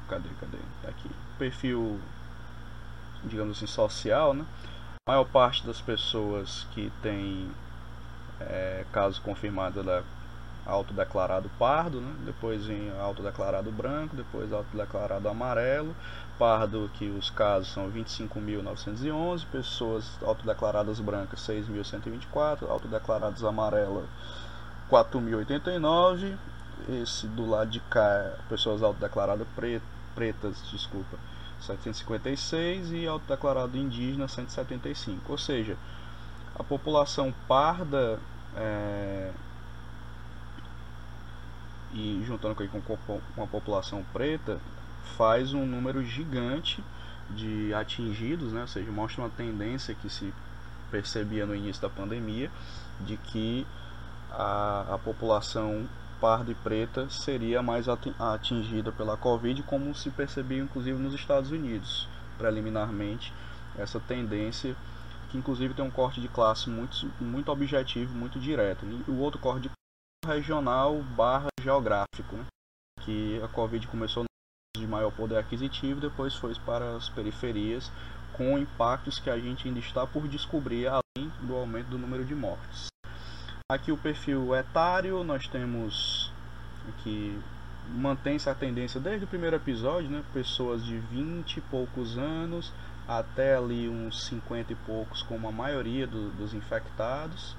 Cadê, 0.08 0.30
cadê? 0.40 0.58
Tá 0.82 0.90
aqui 0.90 1.10
perfil, 1.44 2.00
digamos 3.26 3.58
assim, 3.58 3.68
social, 3.68 4.34
né? 4.34 4.46
A 5.06 5.12
maior 5.12 5.26
parte 5.26 5.66
das 5.68 5.82
pessoas 5.82 6.66
que 6.72 6.90
tem 7.02 7.50
é, 8.40 8.86
casos 8.94 9.20
confirmados 9.20 9.86
ela 9.86 10.06
autodeclarado 10.66 11.52
pardo, 11.60 12.00
né? 12.00 12.16
depois 12.26 12.66
vem 12.66 12.90
autodeclarado 12.98 13.70
branco, 13.70 14.16
depois 14.16 14.54
autodeclarado 14.54 15.28
amarelo, 15.28 15.94
pardo 16.40 16.90
que 16.94 17.10
os 17.10 17.30
casos 17.30 17.74
são 17.74 17.92
25.911, 17.92 19.46
pessoas 19.52 20.18
autodeclaradas 20.22 21.02
brancas 21.02 21.42
6.124, 21.42 22.70
autodeclaradas 22.70 23.44
amarelas 23.44 24.06
4.089, 24.90 26.38
esse 27.02 27.28
do 27.28 27.46
lado 27.46 27.70
de 27.70 27.82
cá, 27.82 28.32
pessoas 28.48 28.82
autodeclaradas 28.82 29.46
pretas, 30.16 30.64
desculpa, 30.72 31.18
756 31.64 32.92
e 32.92 33.08
autodeclarado 33.08 33.78
indígena 33.78 34.28
175. 34.28 35.32
Ou 35.32 35.38
seja, 35.38 35.78
a 36.56 36.64
população 36.64 37.34
parda 37.48 38.20
é, 38.56 39.32
e 41.94 42.24
juntando 42.26 42.56
com, 42.56 43.42
a 43.42 43.48
população 43.48 44.04
preta 44.12 44.60
faz 45.18 45.54
um 45.54 45.66
número 45.66 46.04
gigante 46.04 46.84
de 47.30 47.74
atingidos, 47.74 48.52
né? 48.52 48.62
ou 48.62 48.68
seja, 48.68 48.92
mostra 48.92 49.22
uma 49.22 49.30
tendência 49.30 49.96
que 49.96 50.10
se 50.10 50.34
percebia 50.92 51.46
no 51.46 51.56
início 51.56 51.82
da 51.82 51.90
pandemia 51.90 52.52
de 53.02 53.18
que 53.18 53.66
a, 54.32 54.94
a 54.94 54.98
população 54.98 55.88
parda 56.24 56.54
e 56.54 56.56
preta 56.56 57.10
seria 57.10 57.62
mais 57.62 57.88
atingida 57.90 58.94
pela 58.94 59.18
Covid, 59.18 59.62
como 59.64 59.94
se 59.94 60.10
percebia 60.10 60.64
inclusive 60.64 60.98
nos 60.98 61.14
Estados 61.14 61.52
Unidos, 61.52 62.08
preliminarmente, 62.38 63.34
essa 63.78 64.00
tendência 64.00 64.74
que 65.30 65.38
inclusive 65.38 65.74
tem 65.74 65.84
um 65.84 65.92
corte 65.92 66.22
de 66.22 66.30
classe 66.30 66.70
muito, 66.70 67.12
muito 67.20 67.52
objetivo, 67.52 68.16
muito 68.16 68.40
direto. 68.40 68.86
E 68.86 69.12
o 69.12 69.18
outro 69.18 69.38
corte 69.38 69.68
de 69.68 69.72
regional 70.26 71.04
barra 71.04 71.48
geográfico, 71.60 72.38
né? 72.38 72.46
que 73.02 73.42
a 73.44 73.50
Covid 73.50 73.86
começou 73.88 74.24
de 74.78 74.88
maior 74.88 75.12
poder 75.12 75.38
aquisitivo, 75.38 76.00
depois 76.00 76.34
foi 76.36 76.56
para 76.66 76.96
as 76.96 77.10
periferias, 77.10 77.92
com 78.32 78.58
impactos 78.58 79.20
que 79.20 79.30
a 79.30 79.38
gente 79.38 79.68
ainda 79.68 79.82
está 79.82 80.08
por 80.08 80.26
descobrir, 80.30 80.88
além 80.88 81.30
do 81.42 81.54
aumento 81.54 81.90
do 81.90 81.98
número 81.98 82.24
de 82.24 82.34
mortes. 82.34 82.93
Aqui 83.74 83.92
o 83.92 83.98
perfil 83.98 84.54
etário, 84.54 85.24
nós 85.24 85.48
temos 85.48 86.32
que 87.00 87.42
mantém-se 87.90 88.48
a 88.48 88.54
tendência 88.54 89.00
desde 89.00 89.26
o 89.26 89.28
primeiro 89.28 89.56
episódio, 89.56 90.12
né? 90.12 90.24
pessoas 90.32 90.86
de 90.86 90.96
20 91.00 91.58
e 91.58 91.62
poucos 91.62 92.16
anos 92.16 92.72
até 93.08 93.56
ali 93.56 93.90
uns 93.90 94.26
50 94.26 94.74
e 94.74 94.76
poucos, 94.76 95.24
como 95.24 95.48
a 95.48 95.52
maioria 95.52 96.06
do, 96.06 96.30
dos 96.34 96.54
infectados. 96.54 97.58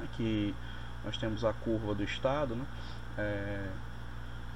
Aqui 0.00 0.54
nós 1.04 1.16
temos 1.16 1.44
a 1.44 1.52
curva 1.52 1.92
do 1.92 2.04
estado, 2.04 2.54
né? 2.54 2.64
É, 3.18 3.68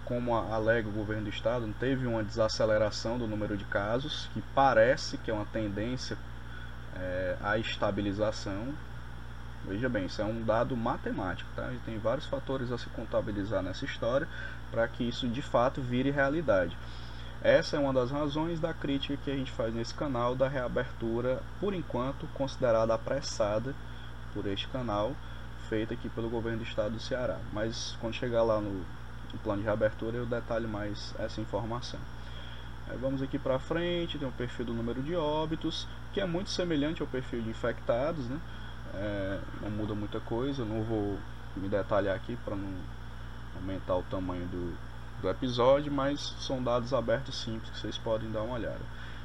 como 0.05 0.37
alega 0.37 0.89
o 0.89 0.93
governo 0.93 1.25
do 1.25 1.31
estado, 1.31 1.69
teve 1.81 2.07
uma 2.07 2.23
desaceleração 2.23 3.19
do 3.19 3.27
número 3.27 3.57
de 3.57 3.65
casos, 3.65 4.31
que 4.33 4.41
parece 4.55 5.19
que 5.19 5.33
é 5.33 5.35
uma 5.35 5.47
tendência 5.47 6.17
é, 6.95 7.37
à 7.43 7.59
estabilização. 7.59 8.73
Veja 9.67 9.89
bem, 9.89 10.05
isso 10.05 10.21
é 10.21 10.25
um 10.25 10.43
dado 10.43 10.77
matemático, 10.77 11.49
tá? 11.57 11.73
E 11.73 11.79
tem 11.87 11.99
vários 11.99 12.27
fatores 12.27 12.71
a 12.71 12.77
se 12.77 12.91
contabilizar 12.91 13.63
nessa 13.63 13.85
história 13.85 14.29
para 14.71 14.87
que 14.87 15.05
isso 15.05 15.27
de 15.27 15.41
fato 15.41 15.81
vire 15.81 16.11
realidade. 16.11 16.77
Essa 17.43 17.77
é 17.77 17.81
uma 17.81 17.93
das 17.93 18.11
razões 18.11 18.61
da 18.61 18.75
crítica 18.75 19.19
que 19.23 19.31
a 19.31 19.37
gente 19.37 19.51
faz 19.53 19.75
nesse 19.75 19.95
canal 19.95 20.35
da 20.35 20.49
reabertura, 20.49 21.43
por 21.61 21.73
enquanto 21.73 22.27
considerada 22.35 22.95
apressada 22.95 23.75
por 24.35 24.47
este 24.47 24.69
canal, 24.69 25.15
feita 25.69 25.95
aqui 25.95 26.09
pelo 26.11 26.29
governo 26.29 26.59
do 26.59 26.65
estado 26.65 26.93
do 26.93 27.01
Ceará. 27.01 27.39
Mas 27.53 27.97
quando 28.01 28.15
chegar 28.15 28.43
lá 28.43 28.61
no, 28.61 28.71
no 28.71 29.39
plano 29.43 29.61
de 29.61 29.67
reabertura 29.67 30.19
eu 30.19 30.27
detalho 30.27 30.69
mais 30.69 31.15
essa 31.19 31.41
informação. 31.41 32.01
Aí 32.89 32.99
vamos 32.99 33.23
aqui 33.23 33.39
para 33.39 33.59
frente, 33.59 34.19
tem 34.19 34.29
o 34.29 34.33
perfil 34.33 34.67
do 34.67 34.75
número 34.75 35.03
de 35.03 35.17
óbitos, 35.17 35.89
que 36.13 36.21
é 36.21 36.27
muito 36.27 36.51
semelhante 36.51 37.01
ao 37.01 37.09
perfil 37.09 37.41
de 37.41 37.49
infectados, 37.49 38.27
né? 38.29 38.39
É, 38.97 39.41
não 39.63 39.71
muda 39.71 39.95
muita 39.95 40.21
coisa, 40.21 40.65
não 40.65 40.83
vou 40.83 41.19
me 41.57 41.69
detalhar 41.69 42.15
aqui 42.15 42.37
para 42.45 42.57
não 42.57 42.73
aumentar 43.57 43.97
o 43.97 44.03
tamanho 44.05 44.47
do, 44.47 44.77
do 45.23 45.29
episódio, 45.29 45.93
mas 45.93 46.35
são 46.41 46.63
dados 46.63 46.93
abertos 46.93 47.37
simples 47.41 47.71
que 47.71 47.79
vocês 47.79 47.99
podem 47.99 48.31
dar 48.31 48.43
uma 48.43 48.55
olhada. 48.55 48.81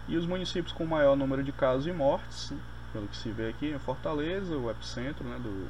E 0.07 0.17
os 0.17 0.25
municípios 0.25 0.73
com 0.73 0.85
maior 0.85 1.15
número 1.15 1.43
de 1.43 1.51
casos 1.51 1.87
e 1.87 1.91
mortes, 1.91 2.51
né? 2.51 2.59
pelo 2.91 3.07
que 3.07 3.17
se 3.17 3.29
vê 3.31 3.49
aqui, 3.49 3.71
é 3.71 3.79
Fortaleza, 3.79 4.57
o 4.57 4.69
epicentro 4.69 5.23
né, 5.23 5.37
do, 5.37 5.69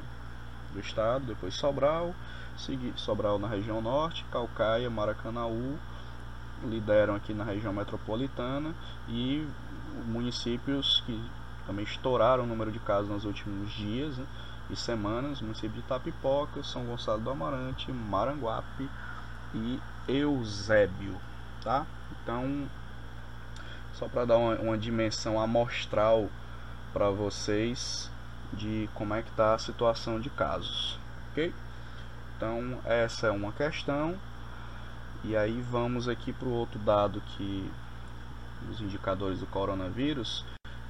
do 0.74 0.79
estado, 0.79 1.25
depois 1.25 1.53
Sobral, 1.53 2.13
Sobral 2.96 3.39
na 3.39 3.48
região 3.48 3.82
norte, 3.82 4.25
Calcaia, 4.32 4.89
Maracanaú 4.89 5.77
lideram 6.63 7.15
aqui 7.15 7.34
na 7.34 7.44
região 7.44 7.72
metropolitana 7.72 8.74
e 9.08 9.48
municípios 10.08 11.01
que 11.06 11.22
também 11.70 11.86
estouraram 11.86 12.46
o 12.46 12.48
número 12.48 12.72
de 12.72 12.80
casos 12.80 13.12
nos 13.12 13.26
últimos 13.26 13.72
dias 13.72 14.18
né, 14.18 14.26
e 14.72 14.76
semanas, 14.76 15.40
município 15.40 15.70
de 15.80 15.84
Tapipoca, 15.84 16.64
São 16.64 16.84
Gonçalo 16.84 17.22
do 17.22 17.30
Amarante, 17.30 17.92
Maranguape 17.92 18.90
e 19.54 19.80
Eusébio, 20.08 21.22
tá? 21.64 21.86
Então, 22.12 22.68
só 23.94 24.08
para 24.08 24.26
dar 24.26 24.38
uma, 24.38 24.56
uma 24.56 24.78
dimensão 24.80 25.40
amostral 25.40 26.28
para 26.92 27.12
vocês 27.12 28.10
de 28.52 28.90
como 28.96 29.14
é 29.14 29.22
que 29.22 29.30
está 29.30 29.54
a 29.54 29.60
situação 29.60 30.20
de 30.20 30.32
casos, 30.32 30.98
ok? 31.30 31.54
Então 32.36 32.80
essa 32.84 33.28
é 33.28 33.32
uma 33.32 33.52
questão 33.52 34.18
e 35.24 35.38
aí 35.38 35.62
vamos 35.70 36.08
aqui 36.08 36.34
para 36.34 36.48
o 36.48 36.52
outro 36.52 36.80
dado 36.80 37.22
que 37.22 37.72
os 38.72 38.82
indicadores 38.82 39.40
do 39.40 39.46
coronavírus 39.46 40.44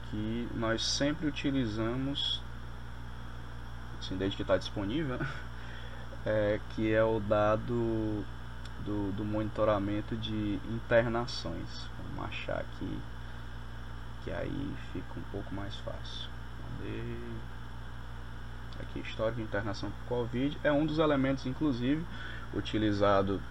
que 0.10 0.48
nós 0.56 0.84
sempre 0.84 1.28
utilizamos 1.28 2.42
assim, 4.00 4.18
desde 4.18 4.36
que 4.36 4.42
está 4.42 4.58
disponível 4.58 5.20
é, 6.26 6.60
que 6.76 6.92
é 6.94 7.04
o 7.04 7.20
dado 7.20 8.26
do, 8.86 9.12
do 9.12 9.26
monitoramento 9.26 10.16
de 10.16 10.60
internações. 10.70 11.88
Vamos 11.98 12.30
achar 12.30 12.60
aqui 12.60 13.00
que 14.24 14.32
aí 14.32 14.76
fica 14.92 15.20
um 15.20 15.24
pouco 15.32 15.54
mais 15.54 15.76
fácil. 15.78 16.30
Aqui 18.80 19.00
histórico 19.00 19.38
de 19.38 19.44
internação 19.44 19.92
por 19.92 20.18
Covid. 20.18 20.58
É 20.64 20.72
um 20.72 20.86
dos 20.86 21.00
elementos 21.00 21.46
inclusive 21.46 22.06
utilizado 22.54 23.42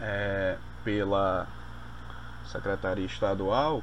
é, 0.00 0.58
pela 0.82 1.46
Secretaria 2.46 3.06
Estadual 3.06 3.82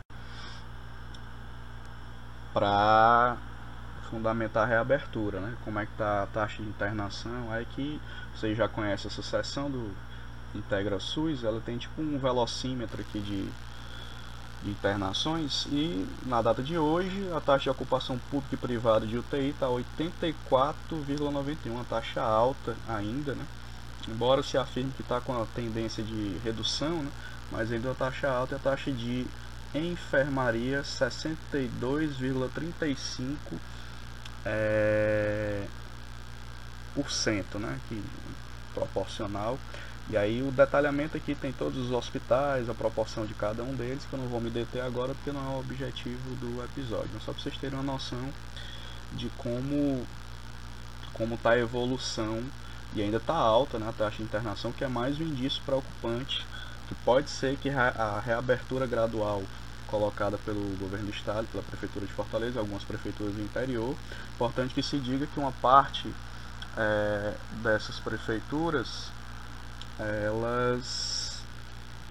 para 2.54 3.38
fundamentar 4.10 4.64
a 4.64 4.66
reabertura, 4.66 5.40
né? 5.40 5.56
Como 5.64 5.80
é 5.80 5.86
que 5.86 5.92
está 5.92 6.24
a 6.24 6.28
taxa 6.28 6.62
de 6.64 6.70
internação? 6.70 7.52
Aí 7.52 7.66
que 7.66 8.02
vocês 8.36 8.58
já 8.58 8.68
conhecem 8.68 9.10
essa 9.10 9.22
seção 9.22 9.70
do 9.70 9.92
Integra 10.56 11.00
SUS, 11.00 11.44
ela 11.44 11.62
tem 11.62 11.78
tipo 11.78 12.02
um 12.02 12.18
velocímetro 12.18 13.02
aqui 13.02 13.20
de 13.20 13.48
de 14.64 14.72
internações 14.72 15.66
e 15.72 16.06
na 16.26 16.42
data 16.42 16.62
de 16.62 16.78
hoje 16.78 17.30
a 17.36 17.40
taxa 17.40 17.64
de 17.64 17.70
ocupação 17.70 18.20
pública 18.30 18.56
e 18.56 18.58
privada 18.58 19.08
de 19.08 19.18
UTI 19.18 19.50
está 19.50 19.68
84,91, 19.68 21.56
uma 21.68 21.84
taxa 21.86 22.22
alta 22.22 22.76
ainda, 22.88 23.36
né? 23.36 23.46
embora 24.08 24.44
se 24.44 24.58
afirme 24.58 24.92
que 24.92 25.02
está 25.02 25.22
com 25.22 25.42
a 25.42 25.46
tendência 25.56 26.04
de 26.04 26.38
redução, 26.44 27.04
né? 27.04 27.12
mas 27.52 27.72
ainda 27.72 27.92
a 27.92 27.96
taxa 27.96 28.30
alta 28.30 28.56
é 28.56 28.58
a 28.58 28.60
taxa 28.60 28.92
de 28.92 29.26
enfermaria 29.74 30.82
62,35 30.82 33.38
é, 34.46 35.66
por 36.96 37.12
cento, 37.12 37.60
né? 37.60 37.78
que, 37.88 38.02
proporcional 38.74 39.60
e 40.10 40.18
aí 40.18 40.42
o 40.42 40.52
detalhamento 40.52 41.16
aqui 41.16 41.36
tem 41.36 41.52
todos 41.52 41.78
os 41.78 41.92
hospitais, 41.92 42.68
a 42.68 42.74
proporção 42.74 43.28
de 43.28 43.36
cada 43.36 43.62
um 43.62 43.76
deles, 43.76 44.04
que 44.10 44.14
eu 44.14 44.20
não 44.20 44.28
vou 44.28 44.42
me 44.42 44.50
deter 44.50 44.82
agora 44.82 45.14
porque 45.14 45.32
não 45.32 45.40
é 45.40 45.56
o 45.56 45.60
objetivo 45.60 46.36
do 46.38 46.64
episódio, 46.64 47.12
mas 47.14 47.24
só 47.24 47.32
para 47.32 47.44
vocês 47.44 47.56
terem 47.58 47.78
uma 47.78 47.94
noção 47.94 48.28
de 49.14 49.30
como 49.38 50.04
como 51.14 51.36
está 51.36 51.52
a 51.52 51.60
evolução 51.60 52.44
e 52.96 53.04
ainda 53.04 53.18
está 53.18 53.36
alta 53.36 53.78
né, 53.78 53.88
a 53.88 53.92
taxa 53.92 54.18
de 54.18 54.24
internação, 54.24 54.72
que 54.72 54.84
é 54.84 54.88
mais 54.88 55.20
um 55.20 55.24
indício 55.24 55.62
preocupante, 55.64 56.44
que 56.90 56.96
pode 57.06 57.30
ser 57.30 57.56
que 57.58 57.70
a 57.70 58.20
reabertura 58.26 58.88
gradual 58.88 59.44
colocada 59.86 60.38
pelo 60.40 60.60
governo 60.78 61.06
do 61.06 61.12
estado, 61.12 61.48
pela 61.52 61.64
prefeitura 61.64 62.06
de 62.06 62.12
Fortaleza, 62.12 62.60
algumas 62.60 62.84
prefeituras 62.84 63.34
do 63.34 63.42
interior, 63.42 63.96
importante 64.34 64.74
que 64.74 64.82
se 64.82 64.98
diga 64.98 65.28
que 65.28 65.40
uma 65.40 65.52
parte 65.52 66.12
é, 66.76 67.34
dessas 67.64 68.00
prefeituras 68.00 69.12
elas 70.00 71.44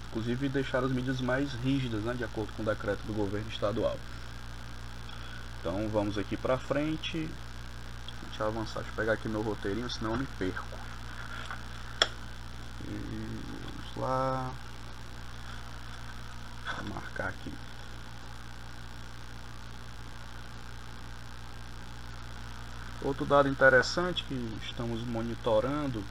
inclusive 0.08 0.48
deixaram 0.48 0.86
as 0.86 0.92
medidas 0.92 1.20
mais 1.20 1.52
rígidas, 1.54 2.02
né, 2.02 2.14
de 2.14 2.24
acordo 2.24 2.52
com 2.52 2.62
o 2.62 2.66
decreto 2.66 3.00
do 3.06 3.12
governo 3.12 3.48
estadual. 3.50 3.96
Então 5.60 5.88
vamos 5.88 6.16
aqui 6.16 6.36
para 6.36 6.56
frente. 6.56 7.28
Deixa 8.28 8.42
eu 8.42 8.46
avançar, 8.46 8.80
deixa 8.80 8.90
eu 8.90 8.96
pegar 8.96 9.12
aqui 9.14 9.28
meu 9.28 9.42
roteirinho, 9.42 9.90
senão 9.90 10.12
eu 10.12 10.18
me 10.18 10.26
perco. 10.38 10.78
E 12.86 13.40
vamos 13.64 13.96
lá. 13.96 14.50
Vou 16.76 16.94
marcar 16.94 17.28
aqui. 17.28 17.52
Outro 23.02 23.24
dado 23.24 23.48
interessante 23.48 24.24
que 24.24 24.34
estamos 24.66 25.02
monitorando 25.02 26.02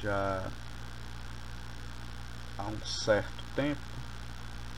já 0.00 0.42
há 2.58 2.62
um 2.62 2.86
certo 2.86 3.42
tempo, 3.54 3.80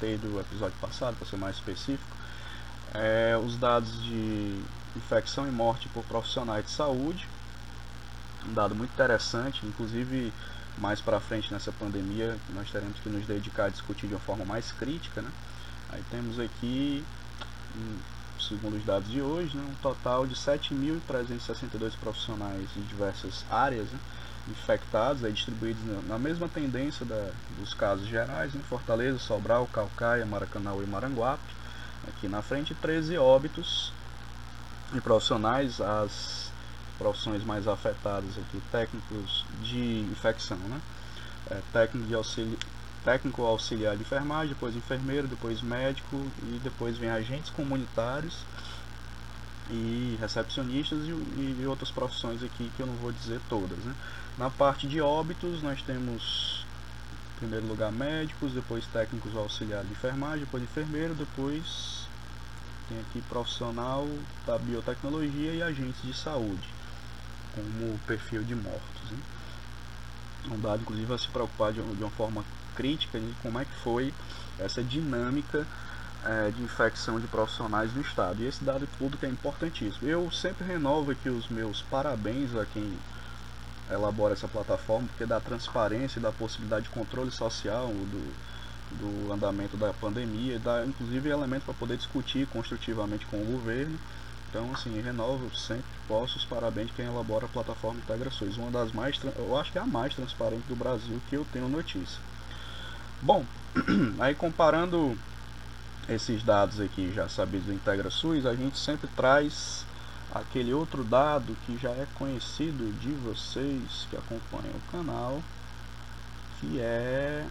desde 0.00 0.26
o 0.26 0.40
episódio 0.40 0.76
passado, 0.81 1.16
para 1.16 1.26
ser 1.26 1.37
mais 1.37 1.57
específico, 1.57 2.16
é 2.95 3.37
os 3.37 3.57
dados 3.57 4.02
de 4.02 4.62
infecção 4.97 5.47
e 5.47 5.50
morte 5.50 5.88
por 5.88 6.04
profissionais 6.04 6.64
de 6.64 6.71
saúde. 6.71 7.28
Um 8.47 8.54
dado 8.54 8.75
muito 8.75 8.93
interessante, 8.93 9.66
inclusive 9.66 10.33
mais 10.78 11.00
para 11.00 11.21
frente 11.21 11.52
nessa 11.52 11.73
pandemia 11.73 12.37
nós 12.50 12.71
teremos 12.71 12.99
que 12.99 13.09
nos 13.09 13.26
dedicar 13.26 13.66
a 13.66 13.69
discutir 13.69 14.09
de 14.09 14.14
uma 14.14 14.21
forma 14.21 14.45
mais 14.45 14.73
crítica, 14.73 15.23
né? 15.23 15.31
Aí 15.90 16.02
temos 16.11 16.40
aqui 16.40 17.04
segundo 18.40 18.76
os 18.76 18.85
dados 18.85 19.09
de 19.09 19.21
hoje, 19.21 19.57
né, 19.57 19.64
um 19.69 19.75
total 19.83 20.26
de 20.26 20.35
7.362 20.35 21.93
profissionais 21.99 22.69
em 22.76 22.83
diversas 22.83 23.45
áreas 23.50 23.88
né, 23.88 23.99
infectados, 24.49 25.25
aí, 25.25 25.33
distribuídos 25.33 25.83
na, 26.07 26.19
mesma 26.19 26.49
tendência 26.49 27.07
da, 27.07 27.31
dos 27.59 27.73
casos 27.73 28.07
gerais, 28.07 28.54
em 28.54 28.59
né, 28.59 28.64
Fortaleza, 28.69 29.19
Sobral, 29.19 29.66
Calcaia, 29.73 30.26
Maracanã 30.26 30.75
e 30.83 30.87
Maranguape. 30.87 31.43
Aqui 32.09 32.28
na 32.28 32.43
frente, 32.43 32.75
13 32.75 33.16
óbitos 33.16 33.93
de 34.93 35.00
profissionais, 35.00 35.81
as 35.81 36.44
profissões 36.99 37.45
mais 37.45 37.67
afetadas 37.67 38.39
aqui, 38.39 38.61
técnicos 38.71 39.45
de 39.63 40.01
infecção, 40.11 40.59
né? 40.59 40.81
É, 41.51 41.61
técnico 41.73 42.09
de 42.09 42.15
auxílio, 42.15 42.59
técnico 43.05 43.43
auxiliar 43.43 43.97
de 43.97 44.03
enfermagem, 44.03 44.49
depois 44.55 44.75
enfermeiro, 44.75 45.29
depois 45.29 45.61
médico 45.61 46.27
e 46.43 46.61
depois 46.63 46.97
vem 46.97 47.11
agentes 47.11 47.51
comunitários 47.51 48.39
e 49.71 50.17
recepcionistas 50.21 51.01
e, 51.05 51.57
e, 51.61 51.67
outras 51.67 51.91
profissões 51.91 52.43
aqui 52.43 52.71
que 52.77 52.81
eu 52.81 52.87
não 52.87 52.95
vou 52.95 53.13
dizer 53.13 53.41
todas. 53.49 53.79
Né? 53.79 53.95
Na 54.39 54.49
parte 54.49 54.87
de 54.87 55.01
óbitos 55.01 55.63
nós 55.63 55.83
temos 55.83 56.65
em 57.35 57.39
primeiro 57.41 57.67
lugar 57.67 57.93
médicos, 57.93 58.53
depois 58.53 58.87
técnicos 58.87 59.37
auxiliares 59.37 59.87
de 59.87 59.93
enfermagem, 59.93 60.41
depois 60.41 60.63
enfermeiro, 60.63 61.15
depois 61.15 62.09
tem 62.89 62.99
aqui 63.01 63.21
profissional 63.23 64.07
da 64.47 64.59
biotecnologia 64.59 65.53
e 65.53 65.63
agentes 65.63 66.01
de 66.03 66.15
saúde 66.15 66.74
como 67.54 67.99
perfil 68.06 68.42
de 68.42 68.54
mortos. 68.54 69.11
Né? 69.11 69.18
Um 70.50 70.61
dado 70.61 70.82
inclusive 70.82 71.12
a 71.12 71.18
se 71.18 71.28
preocupar 71.28 71.73
de, 71.73 71.80
uma 71.80 72.11
forma 72.11 72.44
crítica 72.75 73.18
de 73.18 73.32
como 73.42 73.58
é 73.58 73.64
que 73.64 73.75
foi 73.82 74.12
essa 74.58 74.82
dinâmica 74.82 75.66
é, 76.25 76.50
de 76.50 76.62
infecção 76.62 77.20
de 77.20 77.26
profissionais 77.26 77.94
no 77.94 78.00
estado. 78.00 78.42
E 78.42 78.46
esse 78.46 78.64
dado 78.64 78.87
público 78.99 79.25
é 79.25 79.28
importantíssimo. 79.28 80.08
Eu 80.08 80.30
sempre 80.30 80.66
renovo 80.66 81.11
aqui 81.11 81.28
os 81.28 81.49
meus 81.49 81.82
parabéns 81.82 82.54
a 82.54 82.66
quem 82.66 82.99
elabora 83.90 84.32
essa 84.32 84.49
plataforma, 84.49 85.06
porque 85.08 85.26
dá 85.26 85.40
transparência, 85.40 86.21
dá 86.21 86.32
possibilidade 86.32 86.84
de 86.84 86.90
controle 86.90 87.30
social 87.30 87.88
do, 87.88 88.34
do 88.93 89.32
andamento 89.32 89.76
da 89.76 89.93
pandemia, 89.93 90.58
dá 90.58 90.84
inclusive 90.86 91.28
elementos 91.28 91.64
para 91.64 91.75
poder 91.75 91.97
discutir 91.97 92.47
construtivamente 92.47 93.26
com 93.26 93.36
o 93.36 93.45
governo. 93.45 93.99
Então, 94.54 94.71
assim, 94.73 95.00
renovo 95.00 95.52
sempre 95.56 95.84
posso 96.06 96.36
os 96.36 96.45
parabéns 96.45 96.88
quem 96.95 97.06
elabora 97.06 97.47
a 97.47 97.49
plataforma 97.49 97.99
Integrações, 97.99 98.56
uma 98.56 98.71
das 98.71 98.93
mais, 98.93 99.19
eu 99.36 99.58
acho 99.58 99.73
que 99.73 99.78
é 99.78 99.80
a 99.80 99.86
mais 99.86 100.14
transparente 100.14 100.62
do 100.69 100.76
Brasil 100.76 101.21
que 101.28 101.34
eu 101.34 101.45
tenho 101.52 101.69
notícia. 101.69 102.21
Bom, 103.21 103.45
aí 104.21 104.32
comparando 104.32 105.19
esses 106.08 106.45
dados 106.45 106.80
aqui 106.80 107.12
já 107.12 107.28
sabidos 107.28 107.67
do 107.67 107.73
IntegraSUS, 107.73 108.47
a 108.47 108.54
gente 108.54 108.78
sempre 108.78 109.08
traz 109.17 109.84
aquele 110.32 110.73
outro 110.73 111.02
dado 111.02 111.56
que 111.67 111.76
já 111.76 111.90
é 111.90 112.06
conhecido 112.14 112.97
de 113.00 113.10
vocês 113.10 114.06
que 114.08 114.17
acompanham 114.17 114.76
o 114.76 114.93
canal, 114.93 115.43
que 116.60 116.78
é 116.78 117.45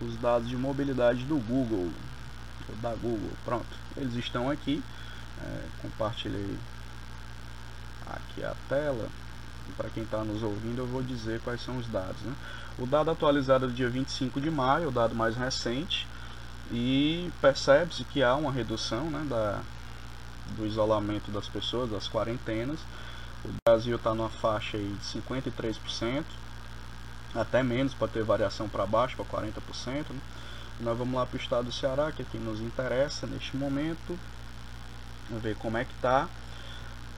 os 0.00 0.16
dados 0.18 0.48
de 0.48 0.56
mobilidade 0.56 1.24
do 1.24 1.38
Google, 1.38 1.90
da 2.80 2.94
Google. 2.94 3.30
Pronto, 3.44 3.66
eles 3.96 4.14
estão 4.14 4.50
aqui. 4.50 4.82
É, 5.42 5.64
compartilhei 5.82 6.56
aqui 8.06 8.44
a 8.44 8.54
tela 8.68 9.08
para 9.76 9.88
quem 9.88 10.02
está 10.02 10.22
nos 10.22 10.42
ouvindo, 10.42 10.78
eu 10.78 10.86
vou 10.86 11.02
dizer 11.02 11.40
quais 11.40 11.60
são 11.62 11.78
os 11.78 11.86
dados. 11.86 12.20
Né? 12.22 12.34
O 12.78 12.86
dado 12.86 13.10
atualizado 13.10 13.64
é 13.64 13.68
do 13.68 13.74
dia 13.74 13.88
25 13.88 14.40
de 14.40 14.50
maio, 14.50 14.88
o 14.88 14.92
dado 14.92 15.14
mais 15.14 15.36
recente, 15.36 16.06
e 16.70 17.30
percebe-se 17.40 18.04
que 18.04 18.22
há 18.22 18.34
uma 18.34 18.52
redução 18.52 19.10
né, 19.10 19.24
da, 19.28 19.60
do 20.56 20.66
isolamento 20.66 21.30
das 21.30 21.48
pessoas, 21.48 21.90
das 21.90 22.08
quarentenas. 22.08 22.80
O 23.44 23.50
Brasil 23.66 23.96
está 23.96 24.14
numa 24.14 24.30
faixa 24.30 24.76
aí 24.76 24.96
de 25.00 25.20
53%, 25.20 26.24
até 27.34 27.62
menos, 27.62 27.92
pode 27.94 28.12
ter 28.12 28.22
variação 28.22 28.68
para 28.68 28.86
baixo, 28.86 29.16
para 29.16 29.42
40%. 29.42 30.10
Né? 30.10 30.20
Nós 30.80 30.98
vamos 30.98 31.14
lá 31.14 31.24
para 31.24 31.36
o 31.36 31.40
estado 31.40 31.66
do 31.66 31.72
Ceará, 31.72 32.10
que 32.10 32.22
é 32.22 32.26
quem 32.30 32.40
nos 32.40 32.60
interessa 32.60 33.26
neste 33.26 33.56
momento. 33.56 34.18
Vamos 35.28 35.42
ver 35.42 35.56
como 35.56 35.76
é 35.76 35.84
que 35.84 35.92
está. 35.94 36.28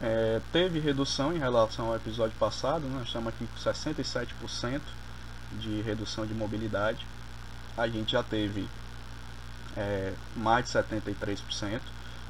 É, 0.00 0.40
teve 0.52 0.78
redução 0.78 1.34
em 1.34 1.38
relação 1.38 1.86
ao 1.86 1.96
episódio 1.96 2.36
passado, 2.38 2.86
né? 2.86 2.98
nós 2.98 3.06
estamos 3.06 3.28
aqui 3.28 3.46
com 3.46 3.58
67% 3.58 4.80
de 5.52 5.80
redução 5.80 6.26
de 6.26 6.34
mobilidade. 6.34 7.06
A 7.76 7.88
gente 7.88 8.12
já 8.12 8.22
teve 8.22 8.68
é, 9.76 10.12
mais 10.36 10.66
de 10.66 10.72
73% 10.72 11.80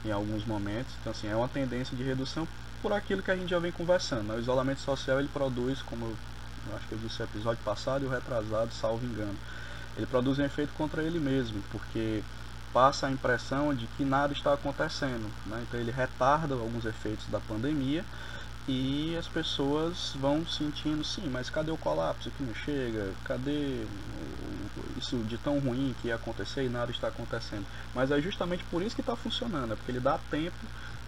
em 0.04 0.12
alguns 0.12 0.44
momentos. 0.44 0.92
Então, 1.00 1.10
assim, 1.10 1.28
é 1.28 1.34
uma 1.34 1.48
tendência 1.48 1.96
de 1.96 2.04
redução 2.04 2.46
por 2.80 2.92
aquilo 2.92 3.22
que 3.22 3.30
a 3.30 3.36
gente 3.36 3.50
já 3.50 3.58
vem 3.58 3.72
conversando. 3.72 4.28
Né? 4.28 4.34
O 4.36 4.40
isolamento 4.40 4.80
social 4.80 5.18
ele 5.18 5.28
produz, 5.28 5.82
como 5.82 6.06
eu 6.68 6.76
acho 6.76 6.86
que 6.86 6.92
eu 6.92 6.98
disse 6.98 7.18
no 7.18 7.24
episódio 7.24 7.62
passado 7.64 8.04
e 8.04 8.06
o 8.06 8.10
retrasado, 8.10 8.72
salvo 8.72 9.04
engano, 9.04 9.36
ele 9.96 10.06
produz 10.06 10.38
um 10.38 10.44
efeito 10.44 10.72
contra 10.74 11.02
ele 11.02 11.18
mesmo, 11.18 11.62
porque 11.70 12.22
passa 12.72 13.06
a 13.06 13.10
impressão 13.10 13.74
de 13.74 13.86
que 13.96 14.04
nada 14.04 14.32
está 14.32 14.52
acontecendo. 14.52 15.30
Né? 15.46 15.64
Então 15.66 15.80
ele 15.80 15.90
retarda 15.90 16.54
alguns 16.54 16.84
efeitos 16.84 17.26
da 17.28 17.40
pandemia 17.40 18.04
e 18.68 19.16
as 19.16 19.28
pessoas 19.28 20.14
vão 20.20 20.44
sentindo, 20.46 21.04
sim, 21.04 21.28
mas 21.30 21.48
cadê 21.48 21.70
o 21.70 21.76
colapso 21.76 22.30
que 22.30 22.42
não 22.42 22.54
chega? 22.54 23.12
Cadê 23.24 23.86
isso 24.98 25.16
de 25.18 25.38
tão 25.38 25.58
ruim 25.58 25.94
que 26.02 26.08
ia 26.08 26.16
acontecer 26.16 26.64
e 26.64 26.68
nada 26.68 26.90
está 26.90 27.08
acontecendo? 27.08 27.64
Mas 27.94 28.10
é 28.10 28.20
justamente 28.20 28.64
por 28.64 28.82
isso 28.82 28.94
que 28.94 29.00
está 29.00 29.16
funcionando, 29.16 29.72
é 29.72 29.76
porque 29.76 29.92
ele 29.92 30.00
dá 30.00 30.18
tempo 30.30 30.56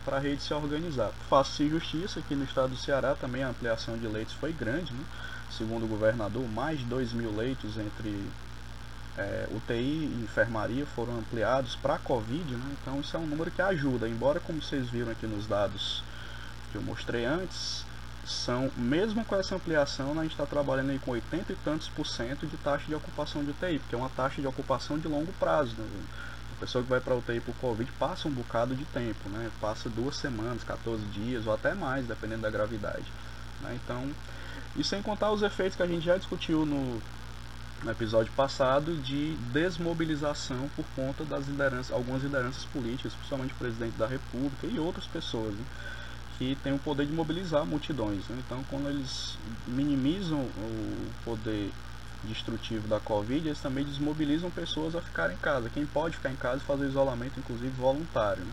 para 0.04 0.16
a 0.16 0.20
rede 0.20 0.42
se 0.42 0.54
organizar. 0.54 1.10
Faço-se 1.28 1.68
justiça 1.68 2.22
que 2.22 2.34
no 2.34 2.44
estado 2.44 2.70
do 2.70 2.76
Ceará 2.76 3.14
também 3.14 3.42
a 3.42 3.48
ampliação 3.48 3.98
de 3.98 4.06
leitos 4.06 4.34
foi 4.34 4.52
grande, 4.52 4.92
né? 4.92 5.04
segundo 5.50 5.84
o 5.84 5.88
governador, 5.88 6.48
mais 6.48 6.78
de 6.78 6.84
2 6.86 7.12
mil 7.12 7.34
leitos 7.34 7.76
entre 7.76 8.24
é, 9.18 9.48
UTI 9.50 9.74
e 9.74 10.22
enfermaria 10.22 10.86
foram 10.86 11.18
ampliados 11.18 11.74
para 11.74 11.94
a 11.94 11.98
Covid, 11.98 12.54
né? 12.54 12.76
então 12.80 13.00
isso 13.00 13.16
é 13.16 13.20
um 13.20 13.26
número 13.26 13.50
que 13.50 13.60
ajuda, 13.60 14.08
embora 14.08 14.38
como 14.38 14.62
vocês 14.62 14.88
viram 14.88 15.10
aqui 15.10 15.26
nos 15.26 15.46
dados 15.46 16.04
que 16.70 16.76
eu 16.76 16.82
mostrei 16.82 17.24
antes, 17.24 17.84
são, 18.24 18.70
mesmo 18.76 19.24
com 19.24 19.34
essa 19.34 19.56
ampliação, 19.56 20.12
a 20.18 20.22
gente 20.22 20.32
está 20.32 20.46
trabalhando 20.46 20.90
aí 20.90 20.98
com 20.98 21.12
80 21.12 21.52
e 21.52 21.56
tantos 21.56 21.88
por 21.88 22.06
cento 22.06 22.46
de 22.46 22.56
taxa 22.58 22.84
de 22.86 22.94
ocupação 22.94 23.42
de 23.42 23.50
UTI, 23.50 23.78
porque 23.78 23.94
é 23.94 23.98
uma 23.98 24.10
taxa 24.10 24.40
de 24.40 24.46
ocupação 24.46 24.98
de 24.98 25.08
longo 25.08 25.32
prazo. 25.32 25.74
Né? 25.78 25.86
A 26.56 26.60
pessoa 26.60 26.84
que 26.84 26.90
vai 26.90 27.00
para 27.00 27.14
UTI 27.14 27.40
por 27.40 27.54
Covid 27.56 27.90
passa 27.92 28.28
um 28.28 28.30
bocado 28.30 28.74
de 28.74 28.84
tempo, 28.84 29.28
né? 29.30 29.50
passa 29.60 29.88
duas 29.88 30.16
semanas, 30.16 30.62
14 30.62 31.02
dias 31.06 31.46
ou 31.46 31.54
até 31.54 31.74
mais, 31.74 32.06
dependendo 32.06 32.42
da 32.42 32.50
gravidade. 32.50 33.10
Né? 33.62 33.78
Então, 33.82 34.10
e 34.76 34.84
sem 34.84 35.00
contar 35.00 35.32
os 35.32 35.42
efeitos 35.42 35.76
que 35.76 35.82
a 35.82 35.86
gente 35.86 36.04
já 36.04 36.18
discutiu 36.18 36.66
no, 36.66 37.00
no 37.82 37.90
episódio 37.90 38.32
passado 38.32 38.96
de 38.96 39.34
desmobilização 39.52 40.68
por 40.74 40.84
conta 40.96 41.24
das 41.24 41.46
lideranças, 41.46 41.92
algumas 41.92 42.22
lideranças 42.22 42.64
políticas, 42.64 43.14
principalmente 43.14 43.52
o 43.52 43.56
presidente 43.56 43.96
da 43.96 44.06
República 44.06 44.66
e 44.66 44.78
outras 44.78 45.06
pessoas, 45.06 45.54
né, 45.54 45.64
que 46.36 46.56
têm 46.62 46.72
o 46.72 46.78
poder 46.78 47.06
de 47.06 47.12
mobilizar 47.12 47.64
multidões. 47.64 48.26
Né? 48.28 48.36
Então, 48.44 48.64
quando 48.70 48.88
eles 48.88 49.36
minimizam 49.66 50.40
o 50.40 51.10
poder 51.24 51.70
destrutivo 52.24 52.88
da 52.88 52.98
Covid, 52.98 53.46
eles 53.46 53.60
também 53.60 53.84
desmobilizam 53.84 54.50
pessoas 54.50 54.94
a 54.94 55.00
ficar 55.00 55.32
em 55.32 55.36
casa. 55.36 55.70
Quem 55.70 55.86
pode 55.86 56.16
ficar 56.16 56.30
em 56.30 56.36
casa 56.36 56.62
e 56.62 56.66
fazer 56.66 56.86
isolamento, 56.86 57.38
inclusive 57.38 57.70
voluntário. 57.70 58.44
Né? 58.44 58.52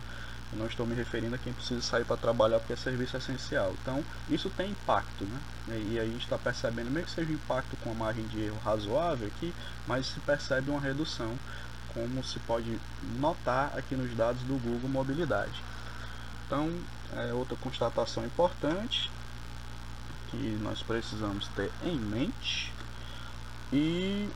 Eu 0.52 0.58
não 0.58 0.66
estou 0.66 0.86
me 0.86 0.94
referindo 0.94 1.34
a 1.34 1.38
quem 1.38 1.52
precisa 1.52 1.82
sair 1.82 2.04
para 2.04 2.16
trabalhar 2.16 2.58
porque 2.58 2.72
é 2.72 2.76
serviço 2.76 3.16
essencial. 3.16 3.74
Então, 3.82 4.04
isso 4.28 4.48
tem 4.50 4.70
impacto, 4.70 5.24
né? 5.24 5.40
E 5.90 5.98
a 5.98 6.04
gente 6.04 6.22
está 6.22 6.38
percebendo, 6.38 6.90
mesmo 6.90 7.06
que 7.06 7.14
seja 7.14 7.30
um 7.30 7.34
impacto 7.34 7.76
com 7.78 7.90
uma 7.90 8.04
margem 8.04 8.24
de 8.28 8.42
erro 8.42 8.58
razoável 8.64 9.26
aqui, 9.26 9.52
mas 9.86 10.06
se 10.06 10.20
percebe 10.20 10.70
uma 10.70 10.80
redução, 10.80 11.36
como 11.92 12.22
se 12.22 12.38
pode 12.40 12.78
notar 13.18 13.72
aqui 13.76 13.96
nos 13.96 14.14
dados 14.14 14.42
do 14.42 14.54
Google 14.58 14.88
Mobilidade. 14.88 15.62
Então, 16.46 16.72
é 17.16 17.32
outra 17.32 17.56
constatação 17.56 18.24
importante 18.24 19.10
que 20.30 20.58
nós 20.62 20.82
precisamos 20.82 21.48
ter 21.48 21.70
em 21.84 21.96
mente. 21.96 22.72
E 23.72 24.28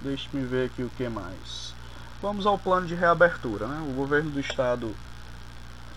deixe-me 0.00 0.44
ver 0.44 0.66
aqui 0.66 0.82
o 0.82 0.90
que 0.90 1.08
mais. 1.08 1.74
Vamos 2.20 2.46
ao 2.46 2.58
plano 2.58 2.86
de 2.86 2.94
reabertura. 2.94 3.66
Né? 3.66 3.84
O 3.90 3.94
governo 3.94 4.30
do 4.30 4.40
estado. 4.40 4.94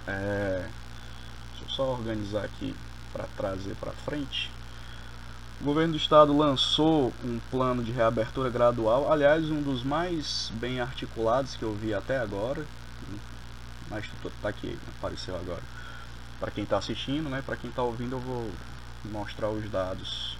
É... 0.08 0.68
Deixa 1.52 1.66
eu 1.66 1.70
só 1.70 1.84
organizar 1.92 2.44
aqui 2.44 2.76
para 3.12 3.26
trazer 3.38 3.76
para 3.76 3.92
frente. 3.92 4.52
O 5.62 5.64
governo 5.64 5.94
do 5.94 5.98
estado 5.98 6.36
lançou 6.36 7.14
um 7.24 7.40
plano 7.50 7.82
de 7.82 7.92
reabertura 7.92 8.50
gradual, 8.50 9.12
aliás, 9.12 9.50
um 9.50 9.62
dos 9.62 9.84
mais 9.84 10.52
bem 10.56 10.82
articulados 10.82 11.56
que 11.56 11.64
eu 11.64 11.74
vi 11.74 11.94
até 11.94 12.18
agora. 12.18 12.66
Mas 13.90 14.06
está 14.26 14.50
aqui, 14.50 14.78
apareceu 14.98 15.36
agora. 15.36 15.62
Para 16.40 16.52
quem 16.52 16.66
está 16.66 16.78
assistindo, 16.78 17.30
né? 17.30 17.42
Para 17.46 17.56
quem 17.56 17.70
está 17.70 17.82
ouvindo, 17.82 18.18
eu 18.18 18.20
vou 18.20 18.52
mostrar 19.06 19.50
os 19.50 19.70
dados. 19.70 20.38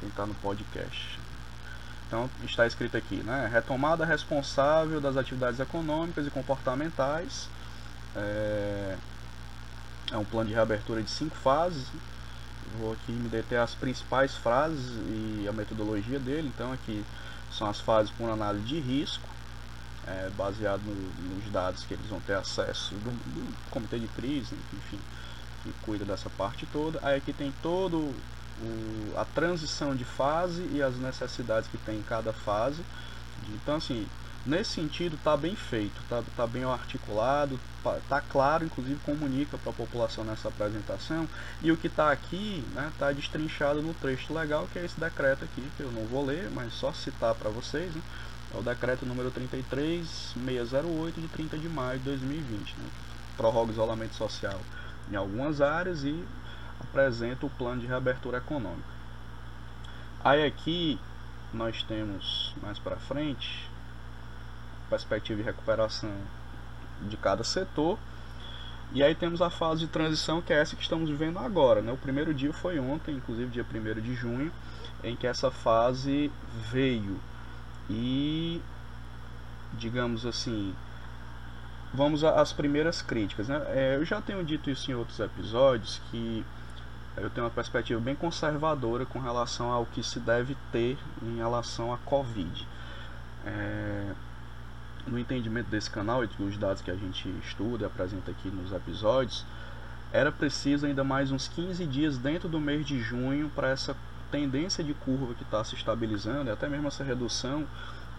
Quem 0.00 0.08
está 0.08 0.26
no 0.26 0.34
podcast. 0.34 1.18
Então 2.06 2.28
está 2.44 2.66
escrito 2.66 2.96
aqui, 2.96 3.16
né? 3.16 3.48
Retomada 3.52 4.04
responsável 4.04 5.00
das 5.00 5.16
atividades 5.16 5.60
econômicas 5.60 6.26
e 6.26 6.30
comportamentais. 6.30 7.48
É, 8.18 8.96
é 10.12 10.16
um 10.16 10.24
plano 10.24 10.48
de 10.48 10.54
reabertura 10.54 11.02
de 11.02 11.10
cinco 11.10 11.36
fases. 11.36 11.86
Vou 12.78 12.92
aqui 12.92 13.12
me 13.12 13.28
deter 13.28 13.58
as 13.58 13.74
principais 13.74 14.36
frases 14.36 14.96
e 15.06 15.46
a 15.48 15.52
metodologia 15.52 16.18
dele. 16.18 16.50
Então 16.54 16.72
aqui 16.72 17.04
são 17.50 17.68
as 17.68 17.80
fases 17.80 18.10
por 18.10 18.28
análise 18.28 18.64
de 18.64 18.78
risco, 18.78 19.28
é, 20.06 20.30
baseado 20.36 20.82
no, 20.82 21.34
nos 21.34 21.50
dados 21.50 21.84
que 21.84 21.94
eles 21.94 22.06
vão 22.06 22.20
ter 22.20 22.34
acesso 22.34 22.94
do, 22.96 23.10
do 23.10 23.70
comitê 23.70 23.98
de 23.98 24.08
crise, 24.08 24.54
enfim, 24.72 24.98
que 25.62 25.72
cuida 25.82 26.04
dessa 26.04 26.28
parte 26.30 26.66
toda. 26.66 26.98
Aí 27.02 27.16
aqui 27.16 27.32
tem 27.32 27.52
todo 27.62 27.96
o, 28.60 29.14
a 29.16 29.24
transição 29.24 29.94
de 29.94 30.04
fase 30.04 30.68
e 30.72 30.82
as 30.82 30.96
necessidades 30.96 31.68
que 31.68 31.78
tem 31.78 31.98
em 31.98 32.02
cada 32.02 32.32
fase. 32.32 32.82
Então, 33.50 33.76
assim, 33.76 34.06
nesse 34.48 34.70
sentido 34.72 35.14
está 35.16 35.36
bem 35.36 35.54
feito, 35.54 36.00
está 36.00 36.22
tá 36.34 36.46
bem 36.46 36.64
articulado, 36.64 37.60
está 38.02 38.20
claro, 38.22 38.64
inclusive 38.64 38.98
comunica 39.04 39.58
para 39.58 39.70
a 39.70 39.74
população 39.74 40.24
nessa 40.24 40.48
apresentação. 40.48 41.28
E 41.60 41.70
o 41.70 41.76
que 41.76 41.88
está 41.88 42.10
aqui 42.10 42.64
está 42.68 42.80
né, 42.80 42.90
tá 42.98 43.12
destrinchado 43.12 43.82
no 43.82 43.92
trecho 43.92 44.32
legal, 44.32 44.66
que 44.72 44.78
é 44.78 44.86
esse 44.86 44.98
decreto 44.98 45.44
aqui, 45.44 45.62
que 45.76 45.82
eu 45.82 45.92
não 45.92 46.06
vou 46.06 46.24
ler, 46.24 46.50
mas 46.50 46.72
só 46.72 46.92
citar 46.94 47.34
para 47.34 47.50
vocês. 47.50 47.94
Né, 47.94 48.00
é 48.54 48.58
o 48.58 48.62
decreto 48.62 49.04
número 49.04 49.30
33608 49.30 51.20
de 51.20 51.28
30 51.28 51.58
de 51.58 51.68
maio 51.68 51.98
de 51.98 52.06
2020. 52.06 52.76
Né, 52.78 52.88
prorroga 53.36 53.68
o 53.68 53.72
isolamento 53.72 54.14
social 54.14 54.58
em 55.10 55.16
algumas 55.16 55.60
áreas 55.60 56.04
e 56.04 56.24
apresenta 56.80 57.44
o 57.44 57.50
plano 57.50 57.82
de 57.82 57.86
reabertura 57.86 58.38
econômica. 58.38 58.96
Aí 60.24 60.44
aqui 60.44 60.98
nós 61.52 61.82
temos 61.82 62.54
mais 62.62 62.78
para 62.78 62.96
frente 62.96 63.68
perspectiva 64.88 65.40
de 65.40 65.46
recuperação 65.46 66.12
de 67.02 67.16
cada 67.16 67.44
setor. 67.44 67.98
E 68.92 69.02
aí 69.02 69.14
temos 69.14 69.42
a 69.42 69.50
fase 69.50 69.80
de 69.80 69.86
transição 69.88 70.40
que 70.40 70.52
é 70.52 70.60
essa 70.60 70.74
que 70.74 70.82
estamos 70.82 71.10
vivendo 71.10 71.38
agora. 71.38 71.82
Né? 71.82 71.92
O 71.92 71.96
primeiro 71.96 72.32
dia 72.32 72.52
foi 72.52 72.78
ontem, 72.78 73.16
inclusive 73.16 73.50
dia 73.50 73.64
1 73.64 74.00
de 74.00 74.14
junho, 74.14 74.50
em 75.04 75.14
que 75.14 75.26
essa 75.26 75.50
fase 75.50 76.30
veio. 76.70 77.20
E 77.90 78.60
digamos 79.74 80.24
assim, 80.24 80.74
vamos 81.92 82.24
às 82.24 82.52
primeiras 82.52 83.02
críticas. 83.02 83.48
Né? 83.48 83.62
É, 83.68 83.96
eu 83.96 84.04
já 84.04 84.20
tenho 84.20 84.42
dito 84.44 84.70
isso 84.70 84.90
em 84.90 84.94
outros 84.94 85.20
episódios 85.20 86.00
que 86.10 86.44
eu 87.16 87.28
tenho 87.30 87.46
uma 87.46 87.52
perspectiva 87.52 88.00
bem 88.00 88.14
conservadora 88.14 89.04
com 89.04 89.18
relação 89.18 89.70
ao 89.70 89.84
que 89.86 90.02
se 90.02 90.20
deve 90.20 90.56
ter 90.70 90.96
em 91.22 91.36
relação 91.36 91.92
à 91.92 91.98
Covid. 91.98 92.66
É, 93.44 94.12
no 95.08 95.18
entendimento 95.18 95.68
desse 95.68 95.90
canal 95.90 96.22
e 96.22 96.26
dos 96.26 96.56
dados 96.56 96.82
que 96.82 96.90
a 96.90 96.96
gente 96.96 97.28
estuda 97.44 97.84
e 97.84 97.86
apresenta 97.86 98.30
aqui 98.30 98.48
nos 98.48 98.72
episódios, 98.72 99.44
era 100.12 100.32
preciso 100.32 100.86
ainda 100.86 101.04
mais 101.04 101.30
uns 101.30 101.48
15 101.48 101.84
dias 101.86 102.16
dentro 102.16 102.48
do 102.48 102.60
mês 102.60 102.86
de 102.86 103.00
junho 103.00 103.50
para 103.54 103.68
essa 103.68 103.96
tendência 104.30 104.82
de 104.84 104.94
curva 104.94 105.34
que 105.34 105.42
está 105.42 105.62
se 105.64 105.74
estabilizando 105.74 106.50
e 106.50 106.52
até 106.52 106.68
mesmo 106.68 106.88
essa 106.88 107.04
redução 107.04 107.66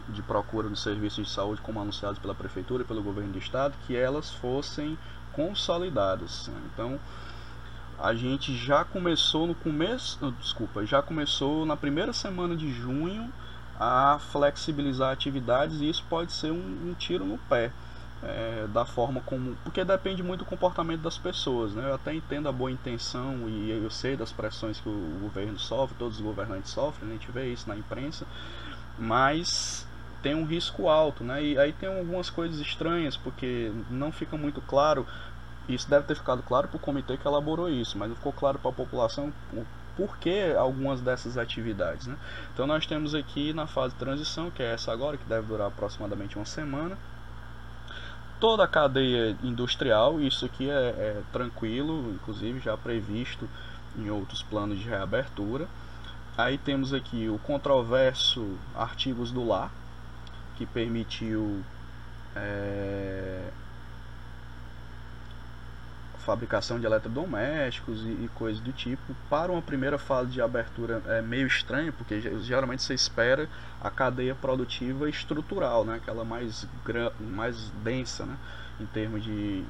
de 0.07 0.21
procura 0.21 0.69
dos 0.69 0.81
serviços 0.81 1.27
de 1.27 1.31
saúde, 1.31 1.61
como 1.61 1.79
anunciados 1.79 2.19
pela 2.19 2.33
Prefeitura 2.33 2.83
e 2.83 2.85
pelo 2.85 3.01
Governo 3.01 3.31
do 3.33 3.39
Estado, 3.39 3.75
que 3.85 3.95
elas 3.95 4.31
fossem 4.31 4.97
consolidadas. 5.33 6.49
Então, 6.73 6.99
a 7.97 8.13
gente 8.13 8.55
já 8.55 8.83
começou 8.83 9.45
no 9.45 9.53
começo, 9.53 10.31
desculpa, 10.39 10.85
já 10.85 11.01
começou 11.01 11.65
na 11.65 11.77
primeira 11.77 12.13
semana 12.13 12.55
de 12.55 12.71
junho 12.71 13.31
a 13.79 14.19
flexibilizar 14.19 15.11
atividades 15.13 15.79
e 15.79 15.89
isso 15.89 16.03
pode 16.09 16.33
ser 16.33 16.51
um, 16.51 16.89
um 16.89 16.93
tiro 16.93 17.25
no 17.25 17.37
pé. 17.37 17.71
É, 18.21 18.67
da 18.73 18.83
forma 18.85 19.21
como. 19.21 19.55
Porque 19.63 19.81
depende 19.85 20.21
muito 20.21 20.39
do 20.39 20.45
comportamento 20.45 20.99
das 20.99 21.17
pessoas. 21.17 21.73
Né? 21.73 21.89
Eu 21.89 21.95
até 21.95 22.13
entendo 22.13 22.49
a 22.49 22.51
boa 22.51 22.69
intenção 22.69 23.47
e 23.47 23.71
eu 23.71 23.89
sei 23.89 24.17
das 24.17 24.29
pressões 24.29 24.77
que 24.77 24.89
o 24.89 25.19
governo 25.21 25.57
sofre, 25.57 25.95
todos 25.97 26.17
os 26.17 26.21
governantes 26.21 26.69
sofrem, 26.69 27.09
a 27.09 27.13
gente 27.13 27.31
vê 27.31 27.47
isso 27.47 27.69
na 27.69 27.77
imprensa, 27.77 28.27
mas 28.97 29.87
tem 30.21 30.35
um 30.35 30.43
risco 30.43 30.89
alto. 30.89 31.23
Né? 31.23 31.41
E 31.41 31.57
aí 31.57 31.71
tem 31.71 31.87
algumas 31.87 32.29
coisas 32.29 32.59
estranhas, 32.59 33.15
porque 33.15 33.71
não 33.89 34.11
fica 34.11 34.35
muito 34.35 34.59
claro. 34.59 35.07
Isso 35.69 35.89
deve 35.89 36.05
ter 36.05 36.15
ficado 36.15 36.43
claro 36.43 36.67
para 36.67 36.75
o 36.75 36.79
comitê 36.79 37.15
que 37.15 37.25
elaborou 37.25 37.69
isso, 37.69 37.97
mas 37.97 38.09
não 38.09 38.17
ficou 38.17 38.33
claro 38.33 38.59
para 38.59 38.69
a 38.71 38.73
população 38.73 39.31
por 39.99 40.17
que 40.17 40.53
algumas 40.57 41.01
dessas 41.01 41.37
atividades. 41.37 42.07
Né? 42.07 42.15
Então 42.53 42.65
nós 42.65 42.85
temos 42.85 43.13
aqui 43.13 43.51
na 43.51 43.67
fase 43.67 43.93
de 43.93 43.99
transição, 43.99 44.49
que 44.49 44.63
é 44.63 44.73
essa 44.73 44.93
agora, 44.93 45.17
que 45.17 45.25
deve 45.25 45.45
durar 45.47 45.67
aproximadamente 45.67 46.37
uma 46.37 46.45
semana, 46.45 46.97
toda 48.39 48.63
a 48.63 48.67
cadeia 48.67 49.35
industrial, 49.43 50.21
isso 50.21 50.45
aqui 50.45 50.69
é, 50.69 50.73
é 50.73 51.21
tranquilo, 51.33 52.13
inclusive 52.13 52.61
já 52.61 52.77
previsto 52.77 53.45
em 53.97 54.09
outros 54.09 54.41
planos 54.41 54.79
de 54.79 54.87
reabertura. 54.87 55.67
Aí 56.37 56.57
temos 56.57 56.93
aqui 56.93 57.27
o 57.27 57.37
controverso 57.39 58.57
artigos 58.73 59.33
do 59.33 59.45
lar, 59.45 59.69
que 60.55 60.65
permitiu 60.65 61.61
é, 62.33 63.49
fabricação 66.29 66.79
de 66.79 66.85
eletrodomésticos 66.85 68.03
e, 68.03 68.09
e 68.09 68.29
coisas 68.35 68.61
do 68.61 68.71
tipo. 68.71 69.15
Para 69.29 69.51
uma 69.51 69.61
primeira 69.61 69.97
fase 69.97 70.29
de 70.29 70.41
abertura 70.41 71.01
é 71.07 71.21
meio 71.21 71.47
estranho, 71.47 71.91
porque 71.91 72.21
geralmente 72.41 72.83
você 72.83 72.93
espera 72.93 73.49
a 73.81 73.89
cadeia 73.89 74.35
produtiva 74.35 75.09
estrutural, 75.09 75.83
né? 75.83 75.95
aquela 75.95 76.23
mais, 76.23 76.67
mais 77.19 77.69
densa 77.83 78.25
né? 78.25 78.37
em 78.79 78.85
termos 78.85 79.23
de, 79.23 79.63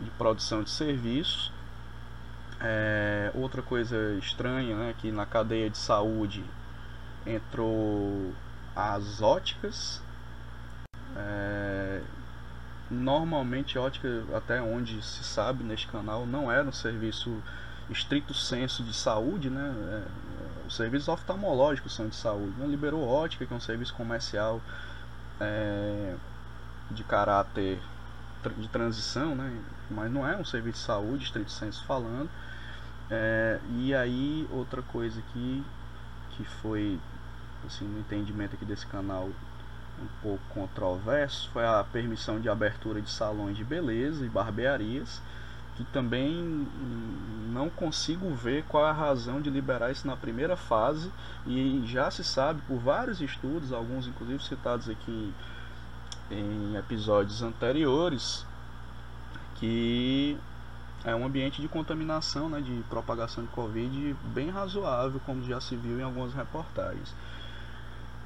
de 0.00 0.10
produção 0.16 0.62
de 0.62 0.70
serviços. 0.70 1.52
É, 2.60 3.30
outra 3.34 3.62
coisa 3.62 4.14
estranha, 4.14 4.76
né, 4.76 4.94
que 4.98 5.12
na 5.12 5.24
cadeia 5.24 5.70
de 5.70 5.78
saúde 5.78 6.44
entrou 7.24 8.32
as 8.74 9.22
óticas, 9.22 10.02
é, 11.16 12.00
Normalmente, 12.90 13.78
ótica, 13.78 14.24
até 14.34 14.62
onde 14.62 15.02
se 15.02 15.22
sabe 15.22 15.62
neste 15.62 15.86
canal, 15.88 16.26
não 16.26 16.50
era 16.50 16.66
um 16.66 16.72
serviço 16.72 17.42
estrito 17.90 18.34
senso 18.34 18.82
de 18.82 18.94
saúde, 18.94 19.50
né? 19.50 19.74
É, 19.90 20.66
os 20.66 20.76
serviços 20.76 21.08
oftalmológicos 21.08 21.94
são 21.94 22.08
de 22.08 22.16
saúde. 22.16 22.58
Né? 22.58 22.66
Liberou 22.66 23.06
ótica, 23.06 23.46
que 23.46 23.52
é 23.52 23.56
um 23.56 23.60
serviço 23.60 23.94
comercial 23.94 24.60
é, 25.40 26.14
de 26.90 27.04
caráter 27.04 27.78
de 28.56 28.68
transição, 28.68 29.34
né? 29.34 29.52
Mas 29.90 30.10
não 30.10 30.26
é 30.26 30.36
um 30.36 30.44
serviço 30.44 30.78
de 30.78 30.84
saúde, 30.84 31.24
estrito 31.24 31.50
senso 31.50 31.84
falando. 31.84 32.30
É, 33.10 33.58
e 33.70 33.94
aí, 33.94 34.46
outra 34.50 34.82
coisa 34.82 35.20
aqui 35.20 35.64
que 36.30 36.44
foi, 36.44 36.98
assim, 37.66 37.84
no 37.86 37.98
entendimento 37.98 38.54
aqui 38.54 38.64
desse 38.64 38.86
canal, 38.86 39.28
um 40.02 40.22
pouco 40.22 40.42
controverso 40.50 41.50
foi 41.50 41.64
a 41.64 41.84
permissão 41.84 42.40
de 42.40 42.48
abertura 42.48 43.00
de 43.00 43.10
salões 43.10 43.56
de 43.56 43.64
beleza 43.64 44.24
e 44.24 44.28
barbearias, 44.28 45.20
que 45.76 45.84
também 45.84 46.66
não 47.52 47.70
consigo 47.70 48.28
ver 48.34 48.64
qual 48.64 48.84
a 48.84 48.92
razão 48.92 49.40
de 49.40 49.48
liberar 49.48 49.90
isso 49.90 50.06
na 50.06 50.16
primeira 50.16 50.56
fase 50.56 51.10
e 51.46 51.82
já 51.86 52.10
se 52.10 52.24
sabe 52.24 52.60
por 52.62 52.78
vários 52.78 53.20
estudos, 53.20 53.72
alguns 53.72 54.06
inclusive 54.06 54.42
citados 54.42 54.88
aqui 54.88 55.32
em 56.30 56.76
episódios 56.76 57.42
anteriores, 57.42 58.44
que 59.54 60.36
é 61.04 61.14
um 61.14 61.24
ambiente 61.24 61.62
de 61.62 61.68
contaminação, 61.68 62.48
né, 62.48 62.60
de 62.60 62.82
propagação 62.88 63.44
de 63.44 63.50
Covid 63.50 64.16
bem 64.34 64.50
razoável, 64.50 65.20
como 65.24 65.44
já 65.44 65.60
se 65.60 65.76
viu 65.76 65.98
em 65.98 66.02
algumas 66.02 66.34
reportagens. 66.34 67.14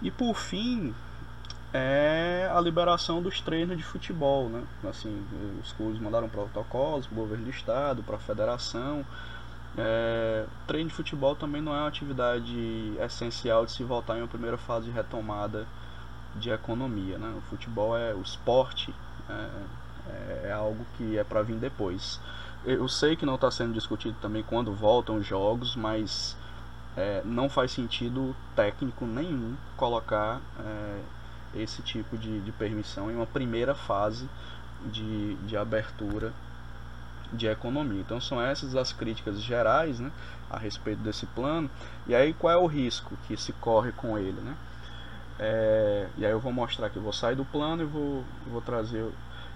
E 0.01 0.11
por 0.11 0.35
fim, 0.35 0.95
é 1.73 2.51
a 2.55 2.61
liberação 2.61 3.23
dos 3.23 3.41
treinos 3.41 3.77
de 3.77 3.83
futebol, 3.83 4.49
né? 4.49 4.63
Assim, 4.89 5.27
os 5.63 5.73
clubes 5.73 5.99
mandaram 6.01 6.29
protocolos 6.29 7.07
para 7.07 7.15
o 7.15 7.21
governo 7.23 7.45
do 7.45 7.51
estado, 7.51 8.03
para 8.03 8.17
a 8.17 8.21
federação, 8.21 9.05
É, 9.77 10.47
treino 10.67 10.91
de 10.91 10.95
futebol 10.95 11.35
também 11.35 11.63
não 11.63 11.75
é 11.75 11.79
uma 11.79 11.89
atividade 11.89 12.95
essencial 13.01 13.65
de 13.65 13.73
se 13.73 13.83
voltar 13.83 14.19
em 14.19 14.21
uma 14.21 14.29
primeira 14.29 14.59
fase 14.59 14.87
de 14.87 14.93
retomada 14.93 15.67
de 16.37 16.51
economia. 16.51 17.17
Né? 17.19 17.33
O 17.39 17.41
futebol 17.43 17.97
é 17.97 18.15
o 18.15 18.21
esporte, 18.21 18.95
é, 19.29 20.49
é 20.49 20.53
algo 20.53 20.85
que 20.97 21.17
é 21.17 21.25
para 21.25 21.43
vir 21.43 21.57
depois. 21.57 22.21
Eu 22.65 22.87
sei 22.89 23.17
que 23.17 23.27
não 23.27 23.37
está 23.37 23.51
sendo 23.51 23.73
discutido 23.73 24.17
também 24.21 24.43
quando 24.43 24.73
voltam 24.75 25.17
os 25.17 25.27
jogos, 25.27 25.75
mas 25.75 26.37
é, 26.97 27.23
não 27.25 27.49
faz 27.49 27.73
sentido 27.73 28.37
técnico 28.55 29.07
nenhum 29.07 29.57
colocar 29.77 30.41
é, 30.61 31.01
esse 31.55 31.83
tipo 31.83 32.17
de, 32.17 32.41
de 32.41 32.53
permissão 32.53 33.11
em 33.11 33.17
uma 33.17 33.27
primeira 33.27 33.75
fase 33.75 34.29
de, 34.87 35.35
de 35.37 35.57
abertura 35.57 36.33
de 37.33 37.47
economia. 37.47 38.01
Então 38.01 38.21
são 38.21 38.41
essas 38.41 38.77
as 38.77 38.93
críticas 38.93 39.41
gerais 39.41 39.99
né, 39.99 40.11
a 40.51 40.59
respeito 40.59 41.01
desse 41.03 41.27
plano. 41.27 41.71
E 42.07 42.15
aí 42.15 42.35
qual 42.35 42.53
é 42.53 42.57
o 42.57 42.67
risco 42.67 43.17
que 43.27 43.37
se 43.37 43.53
corre 43.55 43.93
com 43.93 44.19
ele? 44.19 44.41
Né? 44.41 44.55
É, 45.39 46.09
e 46.19 46.27
aí 46.27 46.33
eu 46.33 46.41
vou 46.41 46.53
mostrar 46.53 46.87
aqui, 46.87 46.99
vou 46.99 47.13
sair 47.13 47.35
do 47.35 47.45
plano 47.45 47.83
e 47.83 47.87
vou, 47.87 48.25
vou 48.47 48.61
trazer. 48.61 49.11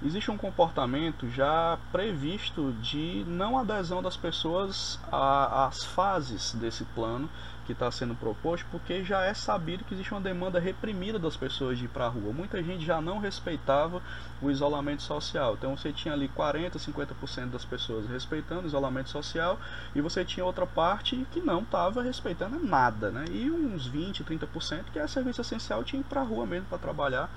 Existe 0.04 0.30
um 0.30 0.37
comportamento 0.37 1.28
já 1.30 1.78
previsto 1.90 2.72
de 2.82 3.24
não 3.26 3.59
adesão 3.59 4.02
das 4.02 4.16
pessoas 4.16 5.00
às 5.11 5.85
fases 5.85 6.54
desse 6.54 6.85
plano 6.85 7.28
que 7.66 7.72
está 7.72 7.90
sendo 7.90 8.14
proposto, 8.14 8.64
porque 8.70 9.02
já 9.02 9.22
é 9.22 9.35
sabido 9.35 9.85
que 9.85 9.92
existe 9.92 10.12
uma 10.12 10.20
demanda 10.20 10.61
reprimida 10.61 11.18
das 11.18 11.37
pessoas 11.37 11.76
de 11.76 11.87
ir 11.87 11.88
para 11.88 12.07
a 12.07 12.09
rua. 12.09 12.33
Muita 12.33 12.62
gente 12.62 12.85
já 12.85 13.00
não 13.00 13.18
respeitava 13.18 14.00
o 14.40 14.50
isolamento 14.50 15.02
social. 15.02 15.55
Então 15.55 15.76
você 15.76 15.92
tinha 15.92 16.14
ali 16.14 16.29
40, 16.29 16.79
50% 16.79 17.50
das 17.50 17.64
pessoas 17.64 18.09
respeitando 18.09 18.62
o 18.62 18.66
isolamento 18.66 19.11
social 19.11 19.59
e 19.94 20.00
você 20.00 20.24
tinha 20.24 20.46
outra 20.46 20.64
parte 20.64 21.26
que 21.33 21.40
não 21.40 21.61
estava 21.61 22.02
respeitando 22.02 22.64
nada, 22.64 23.11
né? 23.11 23.24
E 23.31 23.50
uns 23.50 23.87
20, 23.87 24.22
30% 24.22 24.85
que 24.92 24.98
é 25.00 25.07
serviço 25.09 25.40
essencial 25.40 25.83
tinha 25.83 26.00
que 26.00 26.07
ir 26.07 26.09
para 26.09 26.20
a 26.20 26.24
rua 26.24 26.46
mesmo 26.46 26.66
para 26.66 26.79
trabalhar. 26.79 27.29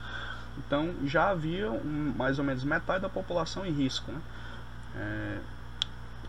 Então 0.59 0.93
já 1.05 1.29
havia 1.29 1.71
um, 1.71 2.13
mais 2.15 2.37
ou 2.37 2.45
menos 2.45 2.63
metade 2.63 3.01
da 3.01 3.09
população 3.09 3.65
em 3.65 3.71
risco, 3.71 4.11
né? 4.11 4.21
É, 4.95 5.39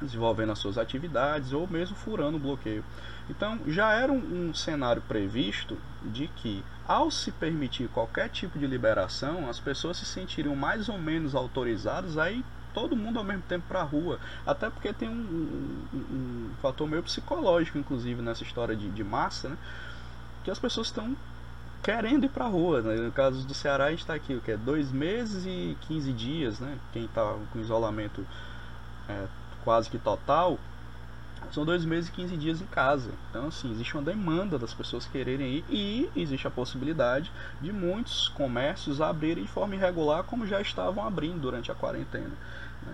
desenvolvendo 0.00 0.52
as 0.52 0.58
suas 0.58 0.78
atividades 0.78 1.52
ou 1.52 1.66
mesmo 1.68 1.94
furando 1.94 2.38
o 2.38 2.40
bloqueio. 2.40 2.82
Então 3.30 3.60
já 3.66 3.92
era 3.92 4.12
um, 4.12 4.48
um, 4.50 4.54
cenário 4.54 5.00
previsto 5.02 5.78
de 6.02 6.26
que, 6.28 6.64
ao 6.86 7.10
se 7.10 7.30
permitir 7.30 7.88
qualquer 7.88 8.28
tipo 8.28 8.58
de 8.58 8.66
liberação, 8.66 9.48
as 9.48 9.60
pessoas 9.60 9.98
se 9.98 10.04
sentiriam 10.04 10.56
mais 10.56 10.88
ou 10.88 10.98
menos 10.98 11.34
autorizadas 11.34 12.18
a 12.18 12.30
ir 12.30 12.44
todo 12.74 12.96
mundo 12.96 13.18
ao 13.18 13.24
mesmo 13.24 13.42
tempo 13.42 13.64
para 13.68 13.80
a 13.80 13.84
rua. 13.84 14.18
Até 14.44 14.68
porque 14.68 14.92
tem 14.92 15.08
um, 15.08 15.12
um, 15.92 15.96
um, 15.96 16.50
fator 16.60 16.88
meio 16.88 17.02
psicológico, 17.02 17.78
inclusive, 17.78 18.20
nessa 18.20 18.42
história 18.42 18.74
de, 18.74 18.88
de 18.90 19.04
massa, 19.04 19.48
né? 19.48 19.58
que 20.42 20.50
as 20.50 20.58
pessoas 20.58 20.88
estão 20.88 21.16
querendo 21.82 22.24
ir 22.24 22.28
para 22.28 22.44
a 22.44 22.48
rua. 22.48 22.82
Né? 22.82 22.96
No 22.96 23.12
caso 23.12 23.46
do 23.46 23.54
Ceará, 23.54 23.86
a 23.86 23.90
gente 23.90 24.00
está 24.00 24.14
aqui, 24.14 24.34
o 24.34 24.40
que 24.40 24.52
é 24.52 24.56
dois 24.56 24.90
meses 24.90 25.44
e 25.46 25.76
15 25.82 26.12
dias, 26.12 26.60
né? 26.60 26.78
quem 26.92 27.04
está 27.04 27.36
com 27.52 27.60
isolamento 27.60 28.26
é, 29.08 29.26
quase 29.64 29.88
que 29.90 29.98
total 29.98 30.58
são 31.53 31.64
dois 31.64 31.85
meses 31.85 32.09
e 32.09 32.12
15 32.12 32.37
dias 32.37 32.61
em 32.61 32.66
casa. 32.66 33.11
Então, 33.31 33.48
assim, 33.48 33.70
existe 33.72 33.94
uma 33.94 34.03
demanda 34.03 34.59
das 34.59 34.72
pessoas 34.72 35.07
quererem 35.07 35.57
ir 35.57 35.64
e 35.68 36.11
existe 36.14 36.46
a 36.46 36.50
possibilidade 36.50 37.31
de 37.61 37.72
muitos 37.72 38.29
comércios 38.29 39.00
abrirem 39.00 39.44
de 39.44 39.50
forma 39.50 39.74
irregular, 39.74 40.22
como 40.24 40.46
já 40.46 40.61
estavam 40.61 41.05
abrindo 41.05 41.40
durante 41.40 41.70
a 41.70 41.74
quarentena. 41.74 42.33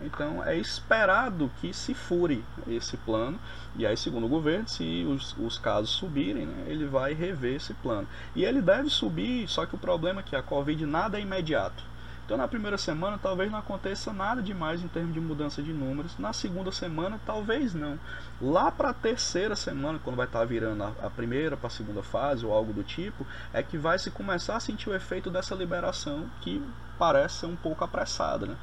Então, 0.05 0.43
é 0.43 0.57
esperado 0.57 1.51
que 1.61 1.73
se 1.73 1.95
fure 1.95 2.45
esse 2.67 2.97
plano, 2.97 3.39
e 3.77 3.87
aí, 3.87 3.97
segundo 3.97 4.27
o 4.27 4.29
governo, 4.29 4.67
se 4.67 5.05
os, 5.09 5.37
os 5.39 5.59
casos 5.59 5.91
subirem, 5.91 6.47
né, 6.47 6.65
ele 6.67 6.87
vai 6.87 7.13
rever 7.13 7.57
esse 7.57 7.73
plano. 7.75 8.09
E 8.35 8.45
ele 8.45 8.61
deve 8.61 8.91
subir, 8.91 9.47
só 9.49 9.65
que 9.65 9.75
o 9.75 9.79
problema 9.79 10.21
é 10.21 10.25
que 10.25 10.35
a 10.35 10.43
Covid 10.43 10.85
nada 10.87 11.19
é 11.19 11.23
imediato. 11.23 11.85
Então 12.27 12.37
na 12.37 12.49
primeira 12.49 12.77
semana 12.77 13.17
talvez 13.23 13.53
não 13.53 13.61
aconteça 13.61 14.13
nada 14.13 14.43
demais 14.43 14.83
em 14.83 14.89
termos 14.89 15.15
de 15.15 15.21
mudança 15.21 15.63
de 15.63 15.73
números. 15.73 16.19
Na 16.19 16.33
segunda 16.33 16.73
semana 16.73 17.21
talvez 17.25 17.73
não. 17.73 17.97
Lá 18.43 18.69
para 18.69 18.91
a 18.91 18.93
terceira 18.93 19.55
semana, 19.55 20.01
quando 20.03 20.17
vai 20.17 20.27
estar 20.27 20.41
tá 20.41 20.45
virando 20.45 20.83
a, 20.83 21.09
primeira 21.09 21.57
para 21.57 21.69
a 21.69 21.71
segunda 21.71 22.03
fase 22.03 22.45
ou 22.45 22.53
algo 22.53 22.73
do 22.73 22.83
tipo, 22.83 23.25
é 23.53 23.63
que 23.63 23.79
vai 23.79 23.97
se 23.97 24.11
começar 24.11 24.57
a 24.57 24.61
sentir 24.61 24.91
o 24.91 24.95
efeito 24.95 25.31
dessa 25.31 25.55
liberação 25.55 26.27
que 26.41 26.61
parece 26.99 27.37
ser 27.37 27.47
um 27.47 27.55
pouco 27.55 27.85
apressada. 27.85 28.45
Né? 28.45 28.57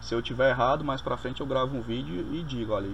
Se 0.00 0.14
eu 0.14 0.22
tiver 0.22 0.48
errado, 0.48 0.82
mais 0.82 1.02
para 1.02 1.18
frente 1.18 1.42
eu 1.42 1.46
gravo 1.46 1.76
um 1.76 1.82
vídeo 1.82 2.26
e 2.32 2.42
digo, 2.42 2.72
olha, 2.72 2.88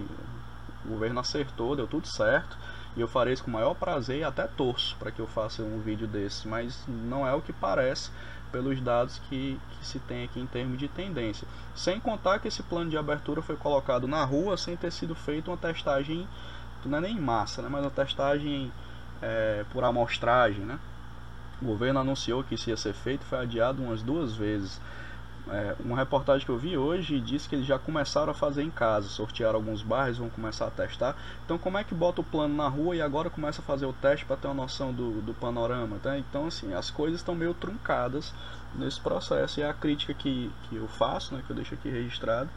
o 0.83 0.89
governo 0.89 1.21
acertou, 1.21 1.73
deu 1.73 1.87
tudo 1.87 2.05
certo. 2.05 2.57
E 2.97 3.01
eu 3.01 3.07
farei 3.07 3.31
isso 3.31 3.43
com 3.43 3.51
o 3.51 3.53
maior 3.53 3.75
prazer 3.75 4.19
e 4.19 4.23
até 4.23 4.47
torço 4.47 4.95
para 4.97 5.11
que 5.11 5.19
eu 5.19 5.27
faça 5.27 5.61
um 5.61 5.79
vídeo 5.79 6.07
desse, 6.07 6.47
mas 6.47 6.83
não 6.87 7.27
é 7.27 7.31
o 7.31 7.41
que 7.41 7.53
parece 7.53 8.09
pelos 8.51 8.81
dados 8.81 9.19
que, 9.29 9.59
que, 9.69 9.85
se 9.85 9.99
tem 9.99 10.23
aqui 10.23 10.39
em 10.39 10.47
termos 10.47 10.79
de 10.79 10.87
tendência. 10.87 11.47
Sem 11.75 11.99
contar 11.99 12.39
que 12.39 12.47
esse 12.47 12.63
plano 12.63 12.89
de 12.89 12.97
abertura 12.97 13.39
foi 13.39 13.55
colocado 13.55 14.07
na 14.07 14.25
rua 14.25 14.57
sem 14.57 14.75
ter 14.75 14.91
sido 14.91 15.13
feita 15.13 15.51
uma 15.51 15.57
testagem, 15.57 16.27
não 16.85 16.97
é 16.97 17.01
nem 17.01 17.17
em 17.17 17.19
massa, 17.19 17.61
né, 17.61 17.69
mas 17.69 17.83
uma 17.83 17.91
testagem 17.91 18.71
é, 19.21 19.63
por 19.71 19.83
amostragem. 19.83 20.65
Né? 20.65 20.79
O 21.61 21.65
governo 21.65 21.99
anunciou 21.99 22.43
que 22.43 22.55
isso 22.55 22.67
ia 22.71 22.77
ser 22.77 22.93
feito, 22.93 23.23
foi 23.25 23.37
adiado 23.37 23.83
umas 23.83 24.01
duas 24.01 24.35
vezes. 24.35 24.81
É, 25.49 25.75
uma 25.79 25.95
reportagem 25.95 26.45
que 26.45 26.51
eu 26.51 26.57
vi 26.57 26.77
hoje 26.77 27.19
disse 27.19 27.47
que 27.47 27.55
eles 27.55 27.65
já 27.65 27.79
começaram 27.79 28.31
a 28.31 28.33
fazer 28.33 28.63
em 28.63 28.69
casa, 28.69 29.07
sortearam 29.07 29.55
alguns 29.55 29.81
bairros, 29.81 30.17
vão 30.17 30.29
começar 30.29 30.67
a 30.67 30.71
testar. 30.71 31.15
Então, 31.45 31.57
como 31.57 31.77
é 31.77 31.83
que 31.83 31.95
bota 31.95 32.21
o 32.21 32.23
plano 32.23 32.55
na 32.55 32.67
rua 32.67 32.95
e 32.95 33.01
agora 33.01 33.29
começa 33.29 33.61
a 33.61 33.63
fazer 33.63 33.85
o 33.85 33.93
teste 33.93 34.25
para 34.25 34.35
ter 34.35 34.47
uma 34.47 34.53
noção 34.53 34.91
do, 34.91 35.21
do 35.21 35.33
panorama? 35.33 35.97
Tá? 36.01 36.17
Então, 36.17 36.47
assim, 36.47 36.73
as 36.73 36.89
coisas 36.89 37.19
estão 37.19 37.35
meio 37.35 37.53
truncadas 37.53 38.33
nesse 38.75 38.99
processo. 38.99 39.59
E 39.59 39.63
é 39.63 39.69
a 39.69 39.73
crítica 39.73 40.13
que, 40.13 40.51
que 40.63 40.75
eu 40.75 40.87
faço, 40.87 41.33
né, 41.33 41.43
que 41.45 41.51
eu 41.51 41.55
deixo 41.55 41.73
aqui 41.73 41.89
registrado, 41.89 42.49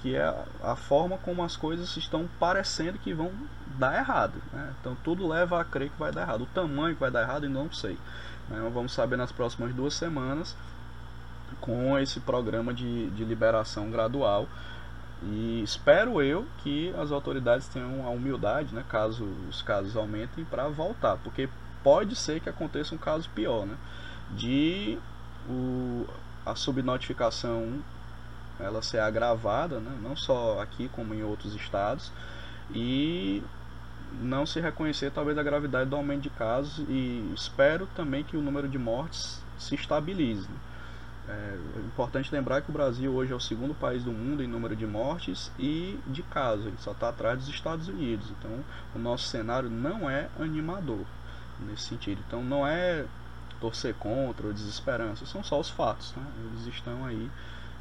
que 0.00 0.14
é 0.14 0.22
a, 0.22 0.44
a 0.62 0.76
forma 0.76 1.18
como 1.18 1.42
as 1.42 1.56
coisas 1.56 1.96
estão 1.96 2.28
parecendo 2.38 2.98
que 2.98 3.12
vão 3.12 3.32
dar 3.78 3.96
errado. 3.96 4.40
Né? 4.52 4.72
Então, 4.80 4.96
tudo 5.02 5.26
leva 5.26 5.60
a 5.60 5.64
crer 5.64 5.90
que 5.90 5.98
vai 5.98 6.12
dar 6.12 6.22
errado. 6.22 6.42
O 6.42 6.46
tamanho 6.46 6.94
que 6.94 7.00
vai 7.00 7.10
dar 7.10 7.22
errado, 7.22 7.44
eu 7.44 7.50
não 7.50 7.72
sei. 7.72 7.98
Né? 8.48 8.70
Vamos 8.72 8.92
saber 8.92 9.16
nas 9.16 9.32
próximas 9.32 9.74
duas 9.74 9.94
semanas 9.94 10.56
com 11.60 11.98
esse 11.98 12.20
programa 12.20 12.72
de, 12.72 13.10
de 13.10 13.24
liberação 13.24 13.90
gradual. 13.90 14.48
E 15.22 15.62
espero 15.62 16.20
eu 16.22 16.46
que 16.62 16.94
as 16.98 17.10
autoridades 17.10 17.66
tenham 17.68 18.06
a 18.06 18.10
humildade, 18.10 18.74
né, 18.74 18.84
caso 18.88 19.24
os 19.48 19.62
casos 19.62 19.96
aumentem, 19.96 20.44
para 20.44 20.68
voltar, 20.68 21.16
porque 21.18 21.48
pode 21.82 22.14
ser 22.14 22.40
que 22.40 22.48
aconteça 22.48 22.94
um 22.94 22.98
caso 22.98 23.28
pior, 23.30 23.64
né, 23.64 23.76
de 24.32 24.98
o, 25.48 26.06
a 26.44 26.54
subnotificação 26.54 27.82
ela 28.60 28.82
ser 28.82 28.98
agravada, 28.98 29.80
né, 29.80 29.98
não 30.02 30.14
só 30.14 30.60
aqui 30.60 30.88
como 30.88 31.14
em 31.14 31.22
outros 31.22 31.54
estados, 31.54 32.12
e 32.74 33.42
não 34.20 34.46
se 34.46 34.60
reconhecer 34.60 35.10
talvez 35.10 35.36
a 35.38 35.42
gravidade 35.42 35.90
do 35.90 35.96
aumento 35.96 36.22
de 36.22 36.30
casos 36.30 36.84
e 36.88 37.32
espero 37.34 37.86
também 37.94 38.24
que 38.24 38.36
o 38.36 38.42
número 38.42 38.68
de 38.68 38.78
mortes 38.78 39.42
se 39.58 39.74
estabilize. 39.74 40.48
Né. 40.48 40.56
É 41.28 41.58
importante 41.80 42.32
lembrar 42.32 42.62
que 42.62 42.70
o 42.70 42.72
Brasil 42.72 43.12
hoje 43.12 43.32
é 43.32 43.34
o 43.34 43.40
segundo 43.40 43.74
país 43.74 44.04
do 44.04 44.12
mundo 44.12 44.44
em 44.44 44.46
número 44.46 44.76
de 44.76 44.86
mortes 44.86 45.50
e 45.58 45.98
de 46.06 46.22
casos, 46.22 46.72
só 46.78 46.92
está 46.92 47.08
atrás 47.08 47.38
dos 47.38 47.48
Estados 47.48 47.88
Unidos. 47.88 48.30
Então, 48.38 48.64
o 48.94 48.98
nosso 48.98 49.24
cenário 49.24 49.68
não 49.68 50.08
é 50.08 50.28
animador 50.38 51.04
nesse 51.60 51.88
sentido. 51.88 52.22
Então, 52.26 52.44
não 52.44 52.66
é 52.66 53.04
torcer 53.60 53.94
contra 53.94 54.46
ou 54.46 54.52
desesperança, 54.52 55.26
são 55.26 55.42
só 55.42 55.58
os 55.58 55.68
fatos. 55.68 56.14
Né? 56.16 56.22
Eles 56.44 56.66
estão 56.66 57.04
aí 57.04 57.28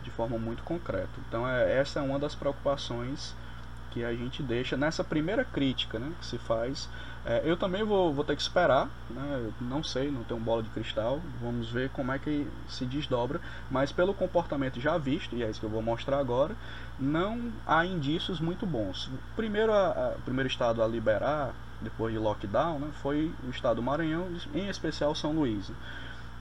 de 0.01 0.09
forma 0.09 0.39
muito 0.39 0.63
concreta. 0.63 1.09
Então, 1.27 1.47
é, 1.47 1.77
essa 1.77 1.99
é 1.99 2.01
uma 2.01 2.17
das 2.17 2.33
preocupações 2.33 3.35
que 3.95 4.03
a 4.03 4.13
gente 4.13 4.43
deixa 4.43 4.75
nessa 4.75 5.03
primeira 5.03 5.45
crítica 5.45 5.97
né, 5.97 6.11
que 6.19 6.25
se 6.25 6.37
faz 6.37 6.89
é, 7.25 7.41
eu 7.43 7.57
também 7.57 7.83
vou, 7.83 8.13
vou 8.13 8.23
ter 8.23 8.35
que 8.35 8.41
esperar, 8.43 8.87
né? 9.09 9.51
não 9.59 9.83
sei, 9.83 10.11
não 10.11 10.23
tenho 10.23 10.39
bola 10.39 10.61
de 10.61 10.69
cristal, 10.69 11.19
vamos 11.41 11.71
ver 11.71 11.89
como 11.89 12.11
é 12.11 12.19
que 12.19 12.47
se 12.67 12.85
desdobra, 12.85 13.41
mas 13.71 13.91
pelo 13.91 14.13
comportamento 14.13 14.79
já 14.79 14.95
visto, 14.99 15.35
e 15.35 15.41
é 15.41 15.49
isso 15.49 15.59
que 15.59 15.65
eu 15.65 15.69
vou 15.69 15.81
mostrar 15.81 16.19
agora, 16.19 16.55
não 16.99 17.51
há 17.65 17.83
indícios 17.83 18.39
muito 18.39 18.67
bons. 18.67 19.09
Primeiro, 19.35 19.73
a, 19.73 19.89
a, 19.89 20.09
primeiro 20.23 20.47
estado 20.47 20.83
a 20.83 20.87
liberar, 20.87 21.55
depois 21.81 22.13
de 22.13 22.19
lockdown, 22.19 22.77
né, 22.77 22.89
foi 23.01 23.33
o 23.43 23.49
estado 23.49 23.77
do 23.77 23.81
Maranhão, 23.81 24.27
em 24.53 24.69
especial 24.69 25.15
São 25.15 25.31
Luís. 25.31 25.71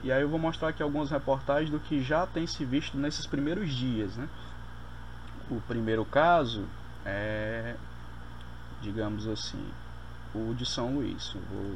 E 0.03 0.11
aí 0.11 0.21
eu 0.21 0.29
vou 0.29 0.37
mostrar 0.37 0.67
aqui 0.67 0.83
algumas 0.83 1.09
reportagens 1.09 1.71
do 1.71 1.79
que 1.79 1.99
já 2.03 2.27
tem 2.27 2.45
se 2.45 2.63
visto 2.63 2.95
nesses 2.95 3.25
primeiros 3.25 3.73
dias. 3.73 4.15
Né? 4.15 4.29
O 5.49 5.59
primeiro 5.61 6.05
caso 6.05 6.65
é, 7.05 7.75
digamos 8.81 9.27
assim, 9.27 9.63
o 10.33 10.53
de 10.53 10.65
São 10.65 10.95
Luís. 10.95 11.33
Eu 11.35 11.41
vou 11.41 11.75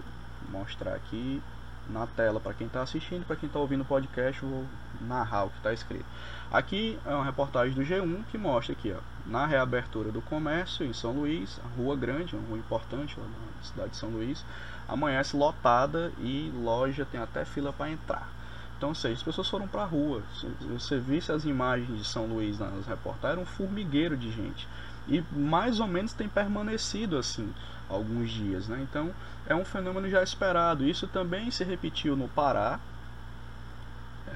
mostrar 0.49 0.95
aqui 0.95 1.41
na 1.89 2.05
tela 2.07 2.39
para 2.39 2.53
quem 2.53 2.67
está 2.67 2.81
assistindo, 2.81 3.25
para 3.25 3.35
quem 3.35 3.47
está 3.47 3.59
ouvindo 3.59 3.81
o 3.81 3.85
podcast, 3.85 4.41
eu 4.43 4.49
vou 4.49 4.65
narrar 5.01 5.45
o 5.45 5.49
que 5.49 5.57
está 5.57 5.73
escrito. 5.73 6.05
Aqui 6.51 6.99
é 7.05 7.13
uma 7.13 7.25
reportagem 7.25 7.73
do 7.73 7.81
G1 7.81 8.23
que 8.31 8.37
mostra 8.37 8.73
aqui, 8.73 8.93
ó, 8.95 8.99
na 9.25 9.45
reabertura 9.45 10.11
do 10.11 10.21
comércio 10.21 10.85
em 10.85 10.93
São 10.93 11.11
Luís, 11.11 11.59
Rua 11.77 11.95
Grande, 11.95 12.35
uma 12.35 12.47
rua 12.47 12.57
importante 12.57 13.19
lá 13.19 13.25
na 13.25 13.63
cidade 13.63 13.89
de 13.91 13.97
São 13.97 14.09
Luís, 14.09 14.45
amanhece 14.87 15.35
lotada 15.35 16.11
e 16.19 16.51
loja 16.55 17.05
tem 17.05 17.19
até 17.19 17.43
fila 17.45 17.73
para 17.73 17.89
entrar. 17.89 18.29
Então, 18.77 18.95
seja, 18.95 19.15
as 19.15 19.23
pessoas 19.23 19.49
foram 19.49 19.67
para 19.67 19.81
a 19.81 19.85
rua. 19.85 20.23
Se 20.39 20.47
você 20.67 20.97
visse 20.97 21.33
as 21.33 21.43
imagens 21.43 21.97
de 21.97 22.05
São 22.05 22.27
Luís 22.27 22.59
nas 22.59 22.87
reportagens, 22.87 23.37
era 23.37 23.41
um 23.41 23.45
formigueiro 23.45 24.15
de 24.15 24.31
gente. 24.31 24.67
E 25.09 25.23
mais 25.35 25.79
ou 25.79 25.87
menos 25.87 26.13
tem 26.13 26.29
permanecido 26.29 27.17
assim 27.17 27.51
alguns 27.89 28.29
dias. 28.29 28.67
Né? 28.67 28.79
Então, 28.89 29.13
é 29.47 29.55
um 29.55 29.65
fenômeno 29.65 30.07
já 30.07 30.21
esperado. 30.21 30.85
Isso 30.85 31.07
também 31.07 31.49
se 31.49 31.63
repetiu 31.63 32.15
no 32.15 32.29
Pará, 32.29 32.79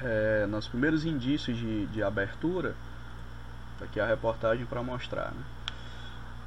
é, 0.02 0.46
nos 0.46 0.66
primeiros 0.66 1.04
indícios 1.04 1.56
de, 1.56 1.86
de 1.86 2.02
abertura. 2.02 2.74
Aqui 3.80 4.00
a 4.00 4.06
reportagem 4.06 4.66
para 4.66 4.82
mostrar. 4.82 5.30
Né? 5.32 5.44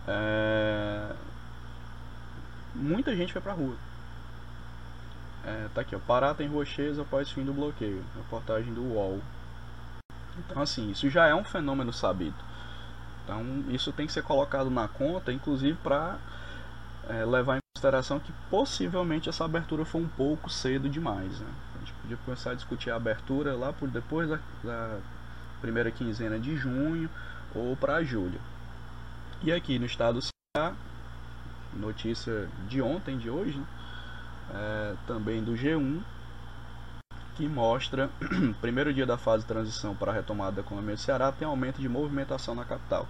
É, 0.07 1.11
muita 2.75 3.15
gente 3.15 3.31
foi 3.31 3.41
para 3.41 3.53
rua. 3.53 3.75
É, 5.45 5.67
tá 5.73 5.81
aqui, 5.81 5.95
ó. 5.95 5.99
Pará 5.99 6.33
tem 6.33 6.47
rua 6.47 6.65
cheias 6.65 6.99
após 6.99 7.31
fim 7.31 7.43
do 7.43 7.53
bloqueio. 7.53 8.03
Reportagem 8.17 8.73
do 8.73 8.81
UOL. 8.81 9.21
Então, 10.39 10.61
assim, 10.61 10.91
isso 10.91 11.09
já 11.09 11.25
é 11.27 11.33
um 11.33 11.43
fenômeno 11.43 11.93
sabido. 11.93 12.35
Então, 13.27 13.43
isso 13.67 13.91
tem 13.91 14.07
que 14.07 14.13
ser 14.13 14.23
colocado 14.23 14.69
na 14.69 14.87
conta, 14.87 15.33
inclusive 15.33 15.77
para 15.83 16.17
é, 17.09 17.25
levar 17.25 17.57
em 17.57 17.59
consideração 17.75 18.21
que 18.21 18.31
possivelmente 18.49 19.27
essa 19.27 19.43
abertura 19.43 19.83
foi 19.83 19.99
um 19.99 20.07
pouco 20.07 20.49
cedo 20.49 20.89
demais. 20.89 21.37
Né? 21.41 21.47
A 21.75 21.79
gente 21.79 21.91
podia 22.01 22.17
começar 22.23 22.51
a 22.51 22.53
discutir 22.53 22.89
a 22.89 22.95
abertura 22.95 23.53
lá 23.53 23.73
por 23.73 23.89
depois 23.89 24.29
da, 24.29 24.39
da 24.63 24.99
primeira 25.59 25.91
quinzena 25.91 26.39
de 26.39 26.55
junho 26.55 27.09
ou 27.53 27.75
para 27.75 28.01
julho. 28.01 28.39
E 29.43 29.51
aqui 29.51 29.77
no 29.77 29.85
estado 29.85 30.19
do 30.19 30.21
Ceará, 30.55 30.73
notícia 31.73 32.47
de 32.69 32.81
ontem, 32.81 33.17
de 33.17 33.29
hoje, 33.29 33.57
né? 33.57 33.65
é, 34.53 34.95
também 35.05 35.43
do 35.43 35.51
G1, 35.51 36.01
que 37.37 37.47
mostra 37.47 38.09
primeiro 38.59 38.91
dia 38.91 39.05
da 39.05 39.15
fase 39.15 39.43
de 39.43 39.47
transição 39.47 39.95
para 39.95 40.11
a 40.11 40.15
retomada 40.15 40.53
da 40.53 40.61
economia 40.61 40.95
do 40.95 40.99
Ceará 40.99 41.31
tem 41.31 41.47
aumento 41.47 41.79
de 41.79 41.87
movimentação 41.87 42.55
na 42.55 42.65
capital. 42.65 43.07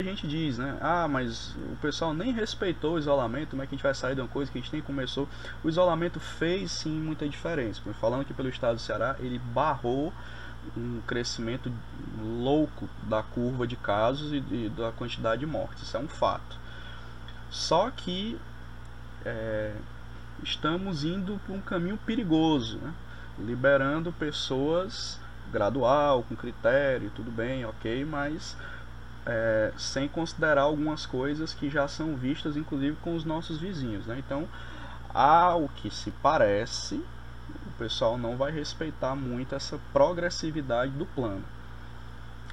A 0.00 0.04
gente 0.04 0.26
diz, 0.28 0.58
né? 0.58 0.78
Ah, 0.80 1.08
mas 1.08 1.54
o 1.72 1.76
pessoal 1.82 2.14
nem 2.14 2.32
respeitou 2.32 2.94
o 2.94 2.98
isolamento, 2.98 3.50
como 3.50 3.62
é 3.62 3.66
que 3.66 3.74
a 3.74 3.76
gente 3.76 3.82
vai 3.82 3.94
sair 3.94 4.14
de 4.14 4.20
uma 4.20 4.28
coisa 4.28 4.50
que 4.50 4.58
a 4.58 4.60
gente 4.60 4.72
nem 4.72 4.82
começou? 4.82 5.28
O 5.62 5.68
isolamento 5.68 6.20
fez 6.20 6.70
sim 6.70 6.90
muita 6.90 7.28
diferença. 7.28 7.80
Falando 7.94 8.22
aqui 8.22 8.32
pelo 8.32 8.48
estado 8.48 8.76
do 8.76 8.80
Ceará, 8.80 9.16
ele 9.18 9.38
barrou 9.38 10.12
um 10.76 11.00
crescimento 11.06 11.72
louco 12.20 12.88
da 13.04 13.22
curva 13.22 13.66
de 13.66 13.76
casos 13.76 14.32
e, 14.32 14.68
da 14.68 14.92
quantidade 14.92 15.40
de 15.40 15.46
mortes. 15.46 15.82
Isso 15.82 15.96
é 15.96 16.00
um 16.00 16.08
fato. 16.08 16.58
Só 17.50 17.90
que 17.90 18.38
é, 19.24 19.74
estamos 20.42 21.04
indo 21.04 21.40
por 21.46 21.54
um 21.54 21.60
caminho 21.60 21.96
perigoso, 21.98 22.78
né? 22.78 22.92
Liberando 23.38 24.12
pessoas 24.12 25.20
gradual, 25.52 26.22
com 26.24 26.34
critério, 26.34 27.10
tudo 27.14 27.30
bem, 27.30 27.64
ok, 27.64 28.04
mas 28.04 28.56
é, 29.26 29.72
sem 29.76 30.08
considerar 30.08 30.62
algumas 30.62 31.06
coisas 31.06 31.54
que 31.54 31.70
já 31.70 31.86
são 31.88 32.16
vistas, 32.16 32.56
inclusive 32.56 32.96
com 32.96 33.14
os 33.14 33.24
nossos 33.24 33.58
vizinhos. 33.58 34.06
Né? 34.06 34.18
Então, 34.18 34.48
ao 35.12 35.68
que 35.68 35.90
se 35.90 36.10
parece, 36.10 36.96
o 37.66 37.70
pessoal 37.78 38.18
não 38.18 38.36
vai 38.36 38.50
respeitar 38.50 39.14
muito 39.14 39.54
essa 39.54 39.78
progressividade 39.92 40.92
do 40.92 41.06
plano. 41.06 41.44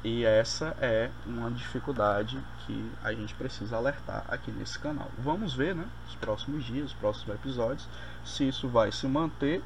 E 0.03 0.25
essa 0.25 0.75
é 0.81 1.11
uma 1.27 1.51
dificuldade 1.51 2.39
que 2.65 2.91
a 3.03 3.13
gente 3.13 3.35
precisa 3.35 3.77
alertar 3.77 4.25
aqui 4.27 4.51
nesse 4.51 4.79
canal. 4.79 5.11
Vamos 5.19 5.53
ver, 5.53 5.75
né, 5.75 5.85
nos 6.05 6.15
próximos 6.15 6.63
dias, 6.63 6.85
nos 6.85 6.93
próximos 6.93 7.35
episódios, 7.35 7.87
se 8.25 8.47
isso 8.47 8.67
vai 8.67 8.91
se 8.91 9.05
manter 9.07 9.61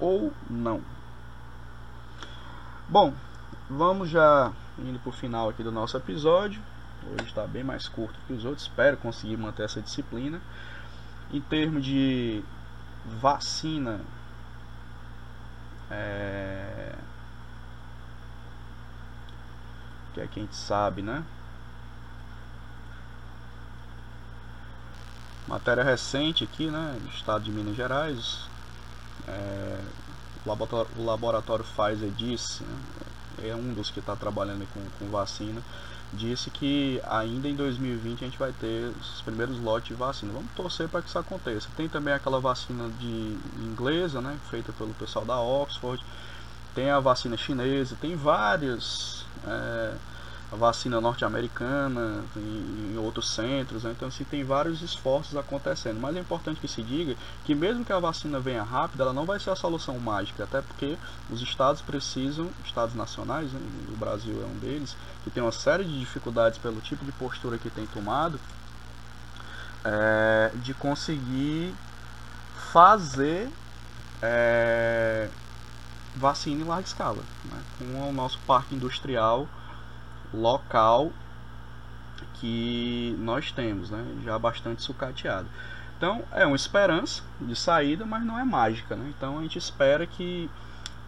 ou 0.00 0.32
não. 0.48 0.80
Bom, 2.88 3.12
vamos 3.68 4.08
já 4.08 4.52
indo 4.78 4.98
para 4.98 5.10
o 5.10 5.12
final 5.12 5.48
aqui 5.48 5.62
do 5.62 5.72
nosso 5.72 5.96
episódio. 5.96 6.60
Hoje 7.12 7.28
está 7.28 7.46
bem 7.46 7.64
mais 7.64 7.88
curto 7.88 8.18
que 8.26 8.32
os 8.32 8.44
outros. 8.44 8.66
Espero 8.66 8.96
conseguir 8.96 9.36
manter 9.36 9.64
essa 9.64 9.80
disciplina. 9.80 10.40
Em 11.32 11.40
termos 11.40 11.84
de 11.84 12.42
vacina, 13.20 14.00
é... 15.90 16.94
que 20.14 20.20
é 20.20 20.26
que 20.26 20.40
a 20.40 20.42
gente 20.42 20.56
sabe, 20.56 21.02
né? 21.02 21.22
Matéria 25.46 25.84
recente 25.84 26.42
aqui, 26.42 26.68
né, 26.68 26.98
do 27.00 27.08
estado 27.08 27.44
de 27.44 27.52
Minas 27.52 27.76
Gerais, 27.76 28.48
é, 29.28 29.80
o, 30.44 31.04
laboratório, 31.04 31.64
Pfizer 31.64 32.10
disse, 32.10 32.62
é 33.42 33.54
um 33.54 33.72
dos 33.74 33.90
que 33.90 34.00
está 34.00 34.14
trabalhando 34.14 34.66
com, 34.72 34.80
com 34.98 35.10
vacina, 35.10 35.60
disse 36.12 36.50
que 36.50 37.00
ainda 37.08 37.48
em 37.48 37.54
2020 37.54 38.24
a 38.24 38.28
gente 38.28 38.38
vai 38.38 38.52
ter 38.52 38.92
os 39.00 39.22
primeiros 39.22 39.58
lotes 39.58 39.88
de 39.88 39.94
vacina. 39.94 40.32
Vamos 40.32 40.50
torcer 40.54 40.88
para 40.88 41.02
que 41.02 41.08
isso 41.08 41.18
aconteça. 41.18 41.68
Tem 41.76 41.88
também 41.88 42.14
aquela 42.14 42.40
vacina 42.40 42.88
de 42.98 43.36
inglesa, 43.58 44.20
né, 44.20 44.38
feita 44.50 44.72
pelo 44.72 44.94
pessoal 44.94 45.24
da 45.24 45.38
Oxford. 45.40 46.02
Tem 46.74 46.90
a 46.90 47.00
vacina 47.00 47.36
chinesa, 47.36 47.96
tem 48.00 48.14
várias 48.14 49.24
é, 49.46 49.94
a 50.50 50.54
vacina 50.54 51.00
norte-americana, 51.00 52.24
em, 52.36 52.92
em, 52.92 52.98
outros 52.98 53.30
centros, 53.30 53.82
né? 53.82 53.92
então 53.96 54.08
assim, 54.08 54.22
tem 54.24 54.44
vários 54.44 54.80
esforços 54.80 55.36
acontecendo. 55.36 55.98
Mas 56.00 56.16
é 56.16 56.20
importante 56.20 56.60
que 56.60 56.68
se 56.68 56.82
diga 56.82 57.16
que 57.44 57.54
mesmo 57.54 57.84
que 57.84 57.92
a 57.92 57.98
vacina 57.98 58.38
venha 58.38 58.62
rápida, 58.62 59.02
ela 59.02 59.12
não 59.12 59.24
vai 59.24 59.40
ser 59.40 59.50
a 59.50 59.56
solução 59.56 59.98
mágica, 59.98 60.44
até 60.44 60.62
porque 60.62 60.96
os 61.28 61.42
estados 61.42 61.82
precisam, 61.82 62.48
estados 62.64 62.94
nacionais, 62.94 63.52
né? 63.52 63.60
o 63.92 63.96
Brasil 63.96 64.40
é 64.40 64.46
um 64.46 64.58
deles, 64.58 64.96
que 65.24 65.30
tem 65.30 65.42
uma 65.42 65.52
série 65.52 65.84
de 65.84 65.98
dificuldades 65.98 66.58
pelo 66.58 66.80
tipo 66.80 67.04
de 67.04 67.12
postura 67.12 67.58
que 67.58 67.68
tem 67.68 67.86
tomado, 67.86 68.38
é, 69.84 70.52
de 70.54 70.72
conseguir 70.74 71.74
fazer 72.72 73.50
é, 74.22 75.28
vacina 76.14 76.62
em 76.62 76.64
larga 76.64 76.86
escala, 76.86 77.22
né? 77.44 77.60
com 77.78 78.10
o 78.10 78.12
nosso 78.12 78.38
parque 78.46 78.76
industrial 78.76 79.48
local 80.32 81.10
que 82.34 83.16
nós 83.18 83.50
temos, 83.52 83.90
né? 83.90 84.04
já 84.24 84.38
bastante 84.38 84.82
sucateado. 84.82 85.48
Então 85.96 86.22
é 86.32 86.46
uma 86.46 86.56
esperança 86.56 87.22
de 87.40 87.56
saída, 87.56 88.04
mas 88.04 88.24
não 88.24 88.38
é 88.38 88.44
mágica. 88.44 88.94
Né? 88.94 89.12
Então 89.16 89.38
a 89.38 89.42
gente 89.42 89.58
espera 89.58 90.06
que, 90.06 90.50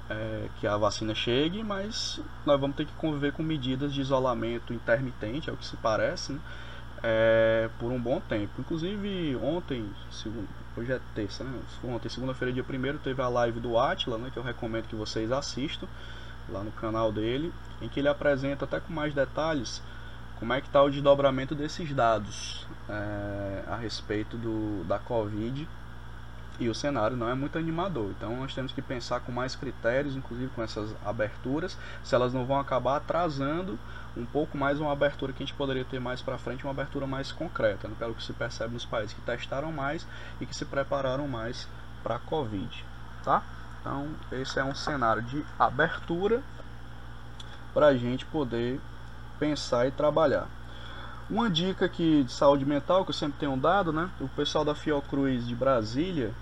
é, 0.08 0.48
que 0.58 0.66
a 0.66 0.76
vacina 0.76 1.14
chegue, 1.14 1.62
mas 1.62 2.20
nós 2.46 2.58
vamos 2.60 2.76
ter 2.76 2.86
que 2.86 2.92
conviver 2.94 3.32
com 3.32 3.42
medidas 3.42 3.92
de 3.92 4.00
isolamento 4.00 4.72
intermitente, 4.72 5.50
é 5.50 5.52
o 5.52 5.56
que 5.56 5.66
se 5.66 5.76
parece, 5.76 6.32
né? 6.32 6.40
é, 7.02 7.68
por 7.78 7.92
um 7.92 8.00
bom 8.00 8.20
tempo. 8.20 8.52
Inclusive 8.58 9.36
ontem, 9.36 9.88
segundo, 10.10 10.48
hoje 10.76 10.92
é 10.92 11.00
terça, 11.14 11.44
né? 11.44 11.58
ontem, 11.84 12.08
segunda-feira, 12.08 12.52
dia 12.52 12.64
1 12.64 12.98
teve 12.98 13.20
a 13.20 13.28
live 13.28 13.60
do 13.60 13.78
Atila, 13.78 14.16
né? 14.16 14.30
que 14.32 14.38
eu 14.38 14.42
recomendo 14.42 14.86
que 14.88 14.96
vocês 14.96 15.30
assistam 15.30 15.86
lá 16.48 16.62
no 16.62 16.72
canal 16.72 17.12
dele, 17.12 17.52
em 17.80 17.88
que 17.88 18.00
ele 18.00 18.08
apresenta 18.08 18.64
até 18.64 18.80
com 18.80 18.92
mais 18.92 19.14
detalhes 19.14 19.82
como 20.38 20.52
é 20.52 20.60
que 20.60 20.68
está 20.68 20.82
o 20.82 20.90
desdobramento 20.90 21.54
desses 21.54 21.92
dados 21.92 22.66
é, 22.88 23.64
a 23.66 23.76
respeito 23.76 24.36
do, 24.36 24.84
da 24.84 24.98
Covid 24.98 25.68
e 26.60 26.68
o 26.68 26.74
cenário 26.74 27.16
não 27.16 27.28
é 27.28 27.34
muito 27.34 27.58
animador. 27.58 28.10
Então 28.16 28.36
nós 28.36 28.54
temos 28.54 28.72
que 28.72 28.82
pensar 28.82 29.20
com 29.20 29.32
mais 29.32 29.54
critérios, 29.54 30.16
inclusive 30.16 30.50
com 30.54 30.62
essas 30.62 30.94
aberturas, 31.04 31.76
se 32.02 32.14
elas 32.14 32.32
não 32.32 32.44
vão 32.44 32.58
acabar 32.58 32.96
atrasando 32.96 33.78
um 34.16 34.24
pouco 34.26 34.58
mais 34.58 34.80
uma 34.80 34.92
abertura 34.92 35.32
que 35.32 35.42
a 35.42 35.46
gente 35.46 35.56
poderia 35.56 35.84
ter 35.84 36.00
mais 36.00 36.20
para 36.20 36.38
frente, 36.38 36.64
uma 36.64 36.72
abertura 36.72 37.06
mais 37.06 37.30
concreta, 37.30 37.86
né, 37.86 37.94
pelo 37.98 38.14
que 38.14 38.22
se 38.22 38.32
percebe 38.32 38.74
nos 38.74 38.84
países 38.84 39.14
que 39.14 39.20
testaram 39.20 39.70
mais 39.70 40.06
e 40.40 40.46
que 40.46 40.54
se 40.54 40.64
prepararam 40.64 41.28
mais 41.28 41.68
para 42.02 42.16
a 42.16 42.18
Covid, 42.18 42.84
tá? 43.22 43.42
Então, 43.80 44.08
esse 44.32 44.58
é 44.58 44.64
um 44.64 44.74
cenário 44.74 45.22
de 45.22 45.44
abertura 45.58 46.42
para 47.72 47.86
a 47.86 47.96
gente 47.96 48.26
poder 48.26 48.80
pensar 49.38 49.86
e 49.86 49.90
trabalhar. 49.90 50.46
Uma 51.30 51.50
dica 51.50 51.84
aqui 51.84 52.24
de 52.24 52.32
saúde 52.32 52.64
mental 52.64 53.04
que 53.04 53.10
eu 53.10 53.14
sempre 53.14 53.38
tenho 53.38 53.56
dado, 53.56 53.92
né? 53.92 54.10
O 54.20 54.28
pessoal 54.28 54.64
da 54.64 54.74
Fiocruz 54.74 55.46
de 55.46 55.54
Brasília, 55.54 56.32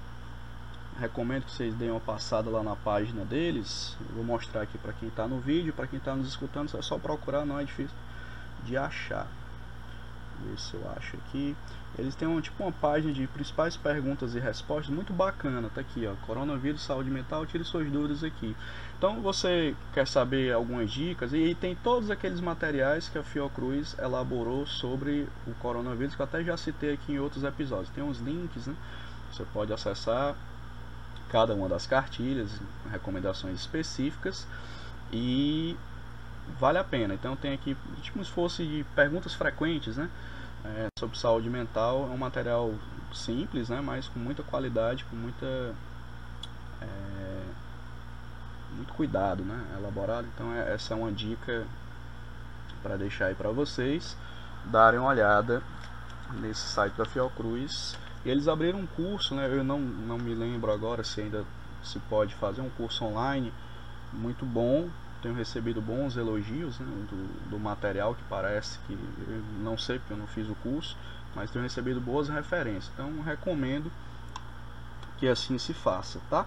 recomendo 0.98 1.44
que 1.44 1.50
vocês 1.50 1.74
deem 1.74 1.90
uma 1.90 2.00
passada 2.00 2.48
lá 2.48 2.62
na 2.62 2.76
página 2.76 3.24
deles. 3.24 3.96
Vou 4.14 4.24
mostrar 4.24 4.62
aqui 4.62 4.78
para 4.78 4.92
quem 4.92 5.08
está 5.08 5.26
no 5.26 5.40
vídeo, 5.40 5.72
para 5.72 5.86
quem 5.86 5.98
está 5.98 6.14
nos 6.14 6.28
escutando, 6.28 6.70
é 6.76 6.82
só 6.82 6.98
procurar, 6.98 7.44
não 7.44 7.58
é 7.58 7.64
difícil 7.64 7.94
de 8.64 8.76
achar. 8.76 9.26
ver 10.44 10.58
se 10.58 10.74
eu 10.74 10.90
acho 10.96 11.16
aqui. 11.16 11.56
Eles 11.98 12.14
têm 12.14 12.28
um, 12.28 12.40
tipo 12.40 12.62
uma 12.62 12.72
página 12.72 13.12
de 13.12 13.26
principais 13.26 13.76
perguntas 13.76 14.34
e 14.34 14.38
respostas 14.38 14.94
muito 14.94 15.12
bacana, 15.14 15.70
tá 15.74 15.80
aqui, 15.80 16.06
ó, 16.06 16.14
coronavírus, 16.26 16.82
saúde 16.82 17.10
mental, 17.10 17.46
tire 17.46 17.64
suas 17.64 17.90
dúvidas 17.90 18.22
aqui. 18.22 18.54
Então 18.98 19.22
você 19.22 19.74
quer 19.94 20.06
saber 20.06 20.52
algumas 20.52 20.90
dicas 20.90 21.32
e, 21.32 21.38
e 21.38 21.54
tem 21.54 21.74
todos 21.74 22.10
aqueles 22.10 22.40
materiais 22.40 23.08
que 23.08 23.16
a 23.16 23.22
Fiocruz 23.22 23.96
elaborou 23.98 24.66
sobre 24.66 25.26
o 25.46 25.54
coronavírus, 25.54 26.14
que 26.14 26.20
eu 26.20 26.24
até 26.24 26.44
já 26.44 26.56
citei 26.56 26.92
aqui 26.92 27.12
em 27.12 27.18
outros 27.18 27.44
episódios. 27.44 27.88
Tem 27.90 28.04
uns 28.04 28.18
links, 28.18 28.66
né? 28.66 28.74
Você 29.32 29.44
pode 29.52 29.72
acessar 29.72 30.34
cada 31.30 31.54
uma 31.54 31.68
das 31.68 31.86
cartilhas, 31.86 32.60
recomendações 32.90 33.58
específicas 33.58 34.46
e 35.12 35.76
vale 36.58 36.78
a 36.78 36.84
pena. 36.84 37.14
Então 37.14 37.34
tem 37.36 37.54
aqui 37.54 37.76
tipo 38.02 38.22
se 38.24 38.30
fosse 38.30 38.84
perguntas 38.94 39.34
frequentes, 39.34 39.96
né? 39.96 40.10
É, 40.76 40.88
sobre 40.98 41.18
saúde 41.18 41.48
mental. 41.48 42.08
É 42.10 42.14
um 42.14 42.16
material 42.16 42.72
simples, 43.12 43.68
né? 43.68 43.80
Mas 43.80 44.08
com 44.08 44.18
muita 44.18 44.42
qualidade, 44.42 45.04
com 45.04 45.16
muita 45.16 45.74
é, 46.80 47.42
muito 48.72 48.92
cuidado, 48.94 49.44
né? 49.44 49.64
Elaborado. 49.78 50.26
Então 50.34 50.52
é, 50.54 50.74
essa 50.74 50.94
é 50.94 50.96
uma 50.96 51.12
dica 51.12 51.66
para 52.82 52.96
deixar 52.96 53.26
aí 53.26 53.34
para 53.34 53.50
vocês 53.50 54.16
darem 54.66 54.98
uma 54.98 55.08
olhada 55.08 55.62
nesse 56.40 56.66
site 56.68 56.94
da 56.94 57.04
Fiocruz. 57.04 57.96
Eles 58.24 58.48
abriram 58.48 58.80
um 58.80 58.86
curso, 58.86 59.34
né? 59.34 59.46
Eu 59.46 59.62
não, 59.62 59.78
não 59.78 60.18
me 60.18 60.34
lembro 60.34 60.72
agora 60.72 61.04
se 61.04 61.20
ainda 61.20 61.44
se 61.82 61.98
pode 62.00 62.34
fazer 62.34 62.60
um 62.60 62.70
curso 62.70 63.04
online 63.04 63.52
muito 64.12 64.44
bom 64.44 64.88
tenho 65.26 65.34
recebido 65.34 65.82
bons 65.82 66.16
elogios 66.16 66.78
né, 66.78 66.86
do, 66.86 67.50
do, 67.50 67.58
material 67.58 68.14
que 68.14 68.22
parece 68.30 68.78
que 68.86 68.96
não 69.60 69.76
sei 69.76 69.98
porque 69.98 70.12
eu 70.12 70.16
não 70.16 70.28
fiz 70.28 70.48
o 70.48 70.54
curso, 70.56 70.96
mas 71.34 71.50
tenho 71.50 71.64
recebido 71.64 72.00
boas 72.00 72.28
referências. 72.28 72.88
Então 72.94 73.20
recomendo 73.22 73.90
que 75.18 75.26
assim 75.26 75.58
se 75.58 75.74
faça, 75.74 76.20
tá? 76.30 76.46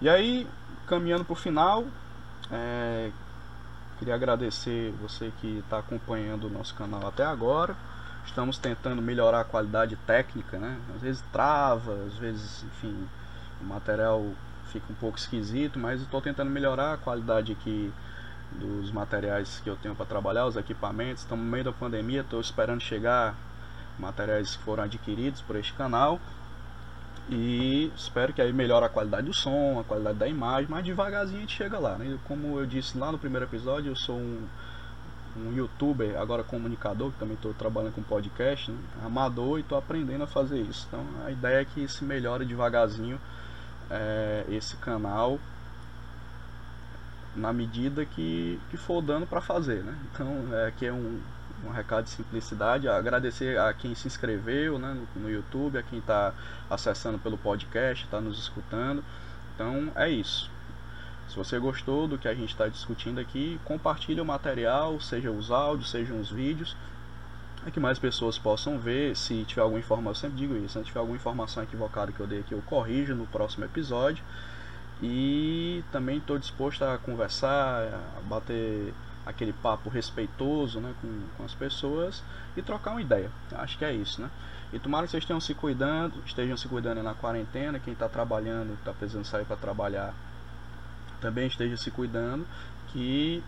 E 0.00 0.08
aí, 0.08 0.48
caminhando 0.86 1.26
para 1.26 1.34
o 1.34 1.36
final, 1.36 1.84
é, 2.50 3.10
queria 3.98 4.14
agradecer 4.14 4.90
você 5.02 5.30
que 5.38 5.58
está 5.58 5.78
acompanhando 5.78 6.46
o 6.46 6.50
nosso 6.50 6.74
canal 6.74 7.06
até 7.06 7.24
agora. 7.24 7.76
Estamos 8.24 8.56
tentando 8.56 9.02
melhorar 9.02 9.40
a 9.40 9.44
qualidade 9.44 9.94
técnica, 10.06 10.56
né? 10.58 10.78
Às 10.96 11.02
vezes 11.02 11.24
trava, 11.30 11.92
às 12.06 12.14
vezes, 12.14 12.64
enfim, 12.64 13.06
o 13.60 13.64
material 13.64 14.24
fica 14.72 14.86
um 14.90 14.96
pouco 14.96 15.18
esquisito, 15.18 15.78
mas 15.78 16.00
estou 16.00 16.20
tentando 16.20 16.50
melhorar 16.50 16.94
a 16.94 16.96
qualidade 16.96 17.52
aqui 17.52 17.92
dos 18.52 18.90
materiais 18.90 19.60
que 19.62 19.70
eu 19.70 19.76
tenho 19.76 19.94
para 19.94 20.06
trabalhar, 20.06 20.46
os 20.46 20.56
equipamentos. 20.56 21.22
Estamos 21.22 21.44
no 21.44 21.50
meio 21.50 21.64
da 21.64 21.72
pandemia, 21.72 22.20
estou 22.20 22.40
esperando 22.40 22.80
chegar 22.80 23.34
materiais 23.98 24.56
que 24.56 24.62
foram 24.62 24.84
adquiridos 24.84 25.40
por 25.42 25.56
este 25.56 25.72
canal 25.74 26.18
e 27.30 27.92
espero 27.96 28.32
que 28.32 28.42
aí 28.42 28.52
melhore 28.52 28.84
a 28.84 28.88
qualidade 28.88 29.26
do 29.26 29.34
som, 29.34 29.78
a 29.78 29.84
qualidade 29.84 30.18
da 30.18 30.26
imagem, 30.26 30.66
mas 30.68 30.84
devagarzinho 30.84 31.38
a 31.38 31.40
gente 31.42 31.56
chega 31.56 31.78
lá. 31.78 31.96
Né? 31.96 32.18
Como 32.24 32.58
eu 32.58 32.66
disse 32.66 32.98
lá 32.98 33.12
no 33.12 33.18
primeiro 33.18 33.46
episódio, 33.46 33.92
eu 33.92 33.96
sou 33.96 34.16
um, 34.16 34.46
um 35.36 35.52
youtuber, 35.54 36.18
agora 36.18 36.42
comunicador, 36.42 37.12
que 37.12 37.18
também 37.18 37.34
estou 37.34 37.54
trabalhando 37.54 37.94
com 37.94 38.02
podcast, 38.02 38.70
né? 38.70 38.78
amador 39.04 39.58
e 39.58 39.62
estou 39.62 39.78
aprendendo 39.78 40.24
a 40.24 40.26
fazer 40.26 40.60
isso. 40.60 40.86
Então 40.88 41.04
a 41.24 41.30
ideia 41.30 41.60
é 41.60 41.64
que 41.64 41.86
se 41.86 42.04
melhore 42.04 42.44
devagarzinho 42.44 43.20
é, 43.90 44.44
esse 44.48 44.76
canal 44.76 45.38
na 47.34 47.52
medida 47.52 48.04
que, 48.04 48.60
que 48.70 48.76
for 48.76 49.00
dando 49.00 49.26
para 49.26 49.40
fazer, 49.40 49.82
né? 49.82 49.96
Então, 50.12 50.44
é, 50.52 50.66
aqui 50.66 50.86
é 50.86 50.92
um, 50.92 51.20
um 51.64 51.70
recado 51.70 52.04
de 52.04 52.10
simplicidade, 52.10 52.88
agradecer 52.88 53.58
a 53.58 53.72
quem 53.72 53.94
se 53.94 54.06
inscreveu 54.06 54.78
né, 54.78 54.94
no, 55.14 55.22
no 55.22 55.30
YouTube, 55.30 55.78
a 55.78 55.82
quem 55.82 55.98
está 55.98 56.34
acessando 56.68 57.18
pelo 57.18 57.38
podcast, 57.38 58.04
está 58.04 58.20
nos 58.20 58.38
escutando. 58.38 59.02
Então, 59.54 59.90
é 59.94 60.10
isso. 60.10 60.50
Se 61.28 61.36
você 61.36 61.58
gostou 61.58 62.06
do 62.06 62.18
que 62.18 62.28
a 62.28 62.34
gente 62.34 62.50
está 62.50 62.68
discutindo 62.68 63.18
aqui, 63.18 63.58
compartilhe 63.64 64.20
o 64.20 64.24
material, 64.24 65.00
seja 65.00 65.30
os 65.30 65.50
áudios, 65.50 65.90
sejam 65.90 66.20
os 66.20 66.30
vídeos, 66.30 66.76
é 67.66 67.70
que 67.70 67.80
mais 67.80 67.98
pessoas 67.98 68.38
possam 68.38 68.78
ver. 68.78 69.16
Se 69.16 69.44
tiver 69.44 69.62
alguma 69.62 69.80
informação, 69.80 70.10
eu 70.10 70.14
sempre 70.14 70.36
digo 70.38 70.56
isso, 70.56 70.78
né? 70.78 70.84
se 70.84 70.88
tiver 70.88 71.00
alguma 71.00 71.16
informação 71.16 71.62
equivocada 71.62 72.12
que 72.12 72.20
eu 72.20 72.26
dei 72.26 72.40
aqui, 72.40 72.52
eu 72.52 72.62
corrijo 72.62 73.14
no 73.14 73.26
próximo 73.26 73.64
episódio. 73.64 74.24
E 75.02 75.82
também 75.90 76.18
estou 76.18 76.38
disposto 76.38 76.82
a 76.84 76.96
conversar, 76.98 77.88
a 78.16 78.20
bater 78.22 78.94
aquele 79.26 79.52
papo 79.52 79.88
respeitoso 79.88 80.80
né, 80.80 80.94
com, 81.00 81.08
com 81.36 81.44
as 81.44 81.54
pessoas 81.54 82.22
e 82.56 82.62
trocar 82.62 82.92
uma 82.92 83.02
ideia. 83.02 83.30
Acho 83.52 83.78
que 83.78 83.84
é 83.84 83.92
isso, 83.92 84.20
né? 84.20 84.30
E 84.72 84.78
tomara 84.78 85.04
que 85.04 85.10
vocês 85.10 85.22
estejam 85.22 85.40
se 85.40 85.54
cuidando, 85.54 86.14
estejam 86.24 86.56
se 86.56 86.66
cuidando 86.66 87.02
na 87.02 87.14
quarentena, 87.14 87.78
quem 87.78 87.92
está 87.92 88.08
trabalhando, 88.08 88.74
está 88.74 88.92
precisando 88.92 89.24
sair 89.24 89.44
para 89.44 89.56
trabalhar, 89.56 90.14
também 91.20 91.46
esteja 91.46 91.76
se 91.76 91.90
cuidando, 91.90 92.46
que 92.88 93.42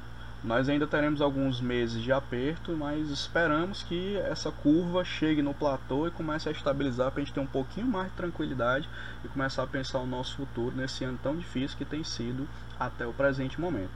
nós 0.44 0.68
ainda 0.68 0.86
teremos 0.86 1.22
alguns 1.22 1.58
meses 1.58 2.02
de 2.02 2.12
aperto, 2.12 2.72
mas 2.72 3.08
esperamos 3.08 3.82
que 3.82 4.18
essa 4.18 4.52
curva 4.52 5.02
chegue 5.02 5.40
no 5.40 5.54
platô 5.54 6.06
e 6.06 6.10
comece 6.10 6.50
a 6.50 6.52
estabilizar 6.52 7.10
para 7.10 7.22
a 7.22 7.24
gente 7.24 7.32
ter 7.32 7.40
um 7.40 7.46
pouquinho 7.46 7.86
mais 7.86 8.10
de 8.10 8.16
tranquilidade 8.16 8.86
e 9.24 9.28
começar 9.28 9.62
a 9.62 9.66
pensar 9.66 10.00
o 10.00 10.06
nosso 10.06 10.36
futuro 10.36 10.76
nesse 10.76 11.02
ano 11.02 11.18
tão 11.22 11.34
difícil 11.34 11.78
que 11.78 11.84
tem 11.86 12.04
sido 12.04 12.46
até 12.78 13.06
o 13.06 13.12
presente 13.14 13.58
momento. 13.58 13.94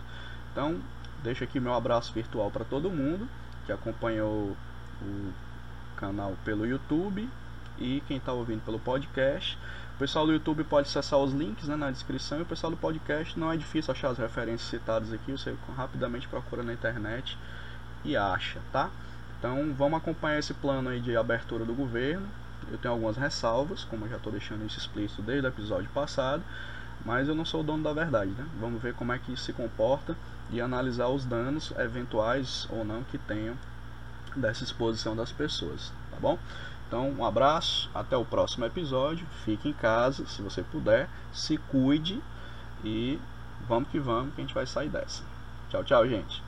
Então, 0.50 0.80
deixo 1.22 1.44
aqui 1.44 1.60
meu 1.60 1.74
abraço 1.74 2.14
virtual 2.14 2.50
para 2.50 2.64
todo 2.64 2.90
mundo 2.90 3.28
que 3.66 3.72
acompanhou 3.72 4.56
o 5.02 5.32
canal 5.96 6.34
pelo 6.46 6.64
YouTube 6.64 7.28
e 7.76 8.02
quem 8.08 8.16
está 8.16 8.32
ouvindo 8.32 8.64
pelo 8.64 8.78
podcast. 8.78 9.58
O 9.98 10.06
pessoal 10.06 10.24
do 10.24 10.32
YouTube 10.32 10.62
pode 10.62 10.86
acessar 10.86 11.18
os 11.18 11.32
links 11.32 11.66
né, 11.66 11.74
na 11.74 11.90
descrição 11.90 12.38
e 12.38 12.42
o 12.42 12.46
pessoal 12.46 12.70
do 12.70 12.76
podcast 12.76 13.36
não 13.36 13.50
é 13.50 13.56
difícil 13.56 13.90
achar 13.90 14.10
as 14.10 14.18
referências 14.18 14.70
citadas 14.70 15.12
aqui, 15.12 15.32
você 15.32 15.56
rapidamente 15.76 16.28
procura 16.28 16.62
na 16.62 16.72
internet 16.72 17.36
e 18.04 18.16
acha, 18.16 18.60
tá? 18.70 18.90
Então 19.36 19.74
vamos 19.76 19.98
acompanhar 19.98 20.38
esse 20.38 20.54
plano 20.54 20.88
aí 20.88 21.00
de 21.00 21.16
abertura 21.16 21.64
do 21.64 21.74
governo. 21.74 22.28
Eu 22.70 22.78
tenho 22.78 22.94
algumas 22.94 23.16
ressalvas, 23.16 23.82
como 23.82 24.04
eu 24.04 24.10
já 24.10 24.18
estou 24.18 24.30
deixando 24.30 24.64
isso 24.64 24.78
explícito 24.78 25.20
desde 25.20 25.48
o 25.48 25.50
episódio 25.50 25.90
passado, 25.90 26.44
mas 27.04 27.26
eu 27.26 27.34
não 27.34 27.44
sou 27.44 27.62
o 27.62 27.64
dono 27.64 27.82
da 27.82 27.92
verdade, 27.92 28.30
né? 28.30 28.46
Vamos 28.60 28.80
ver 28.80 28.94
como 28.94 29.12
é 29.12 29.18
que 29.18 29.32
isso 29.32 29.42
se 29.46 29.52
comporta 29.52 30.16
e 30.48 30.60
analisar 30.60 31.08
os 31.08 31.24
danos 31.24 31.72
eventuais 31.76 32.68
ou 32.70 32.84
não 32.84 33.02
que 33.02 33.18
tenham 33.18 33.56
dessa 34.36 34.62
exposição 34.62 35.16
das 35.16 35.32
pessoas, 35.32 35.92
tá 36.12 36.18
bom? 36.20 36.38
Então, 36.88 37.10
um 37.10 37.22
abraço, 37.22 37.90
até 37.94 38.16
o 38.16 38.24
próximo 38.24 38.64
episódio. 38.64 39.26
Fique 39.44 39.68
em 39.68 39.74
casa, 39.74 40.26
se 40.26 40.40
você 40.40 40.62
puder, 40.62 41.06
se 41.30 41.58
cuide 41.58 42.18
e 42.82 43.20
vamos 43.68 43.90
que 43.90 44.00
vamos, 44.00 44.34
que 44.34 44.40
a 44.40 44.44
gente 44.44 44.54
vai 44.54 44.66
sair 44.66 44.88
dessa. 44.88 45.22
Tchau, 45.68 45.84
tchau, 45.84 46.08
gente. 46.08 46.47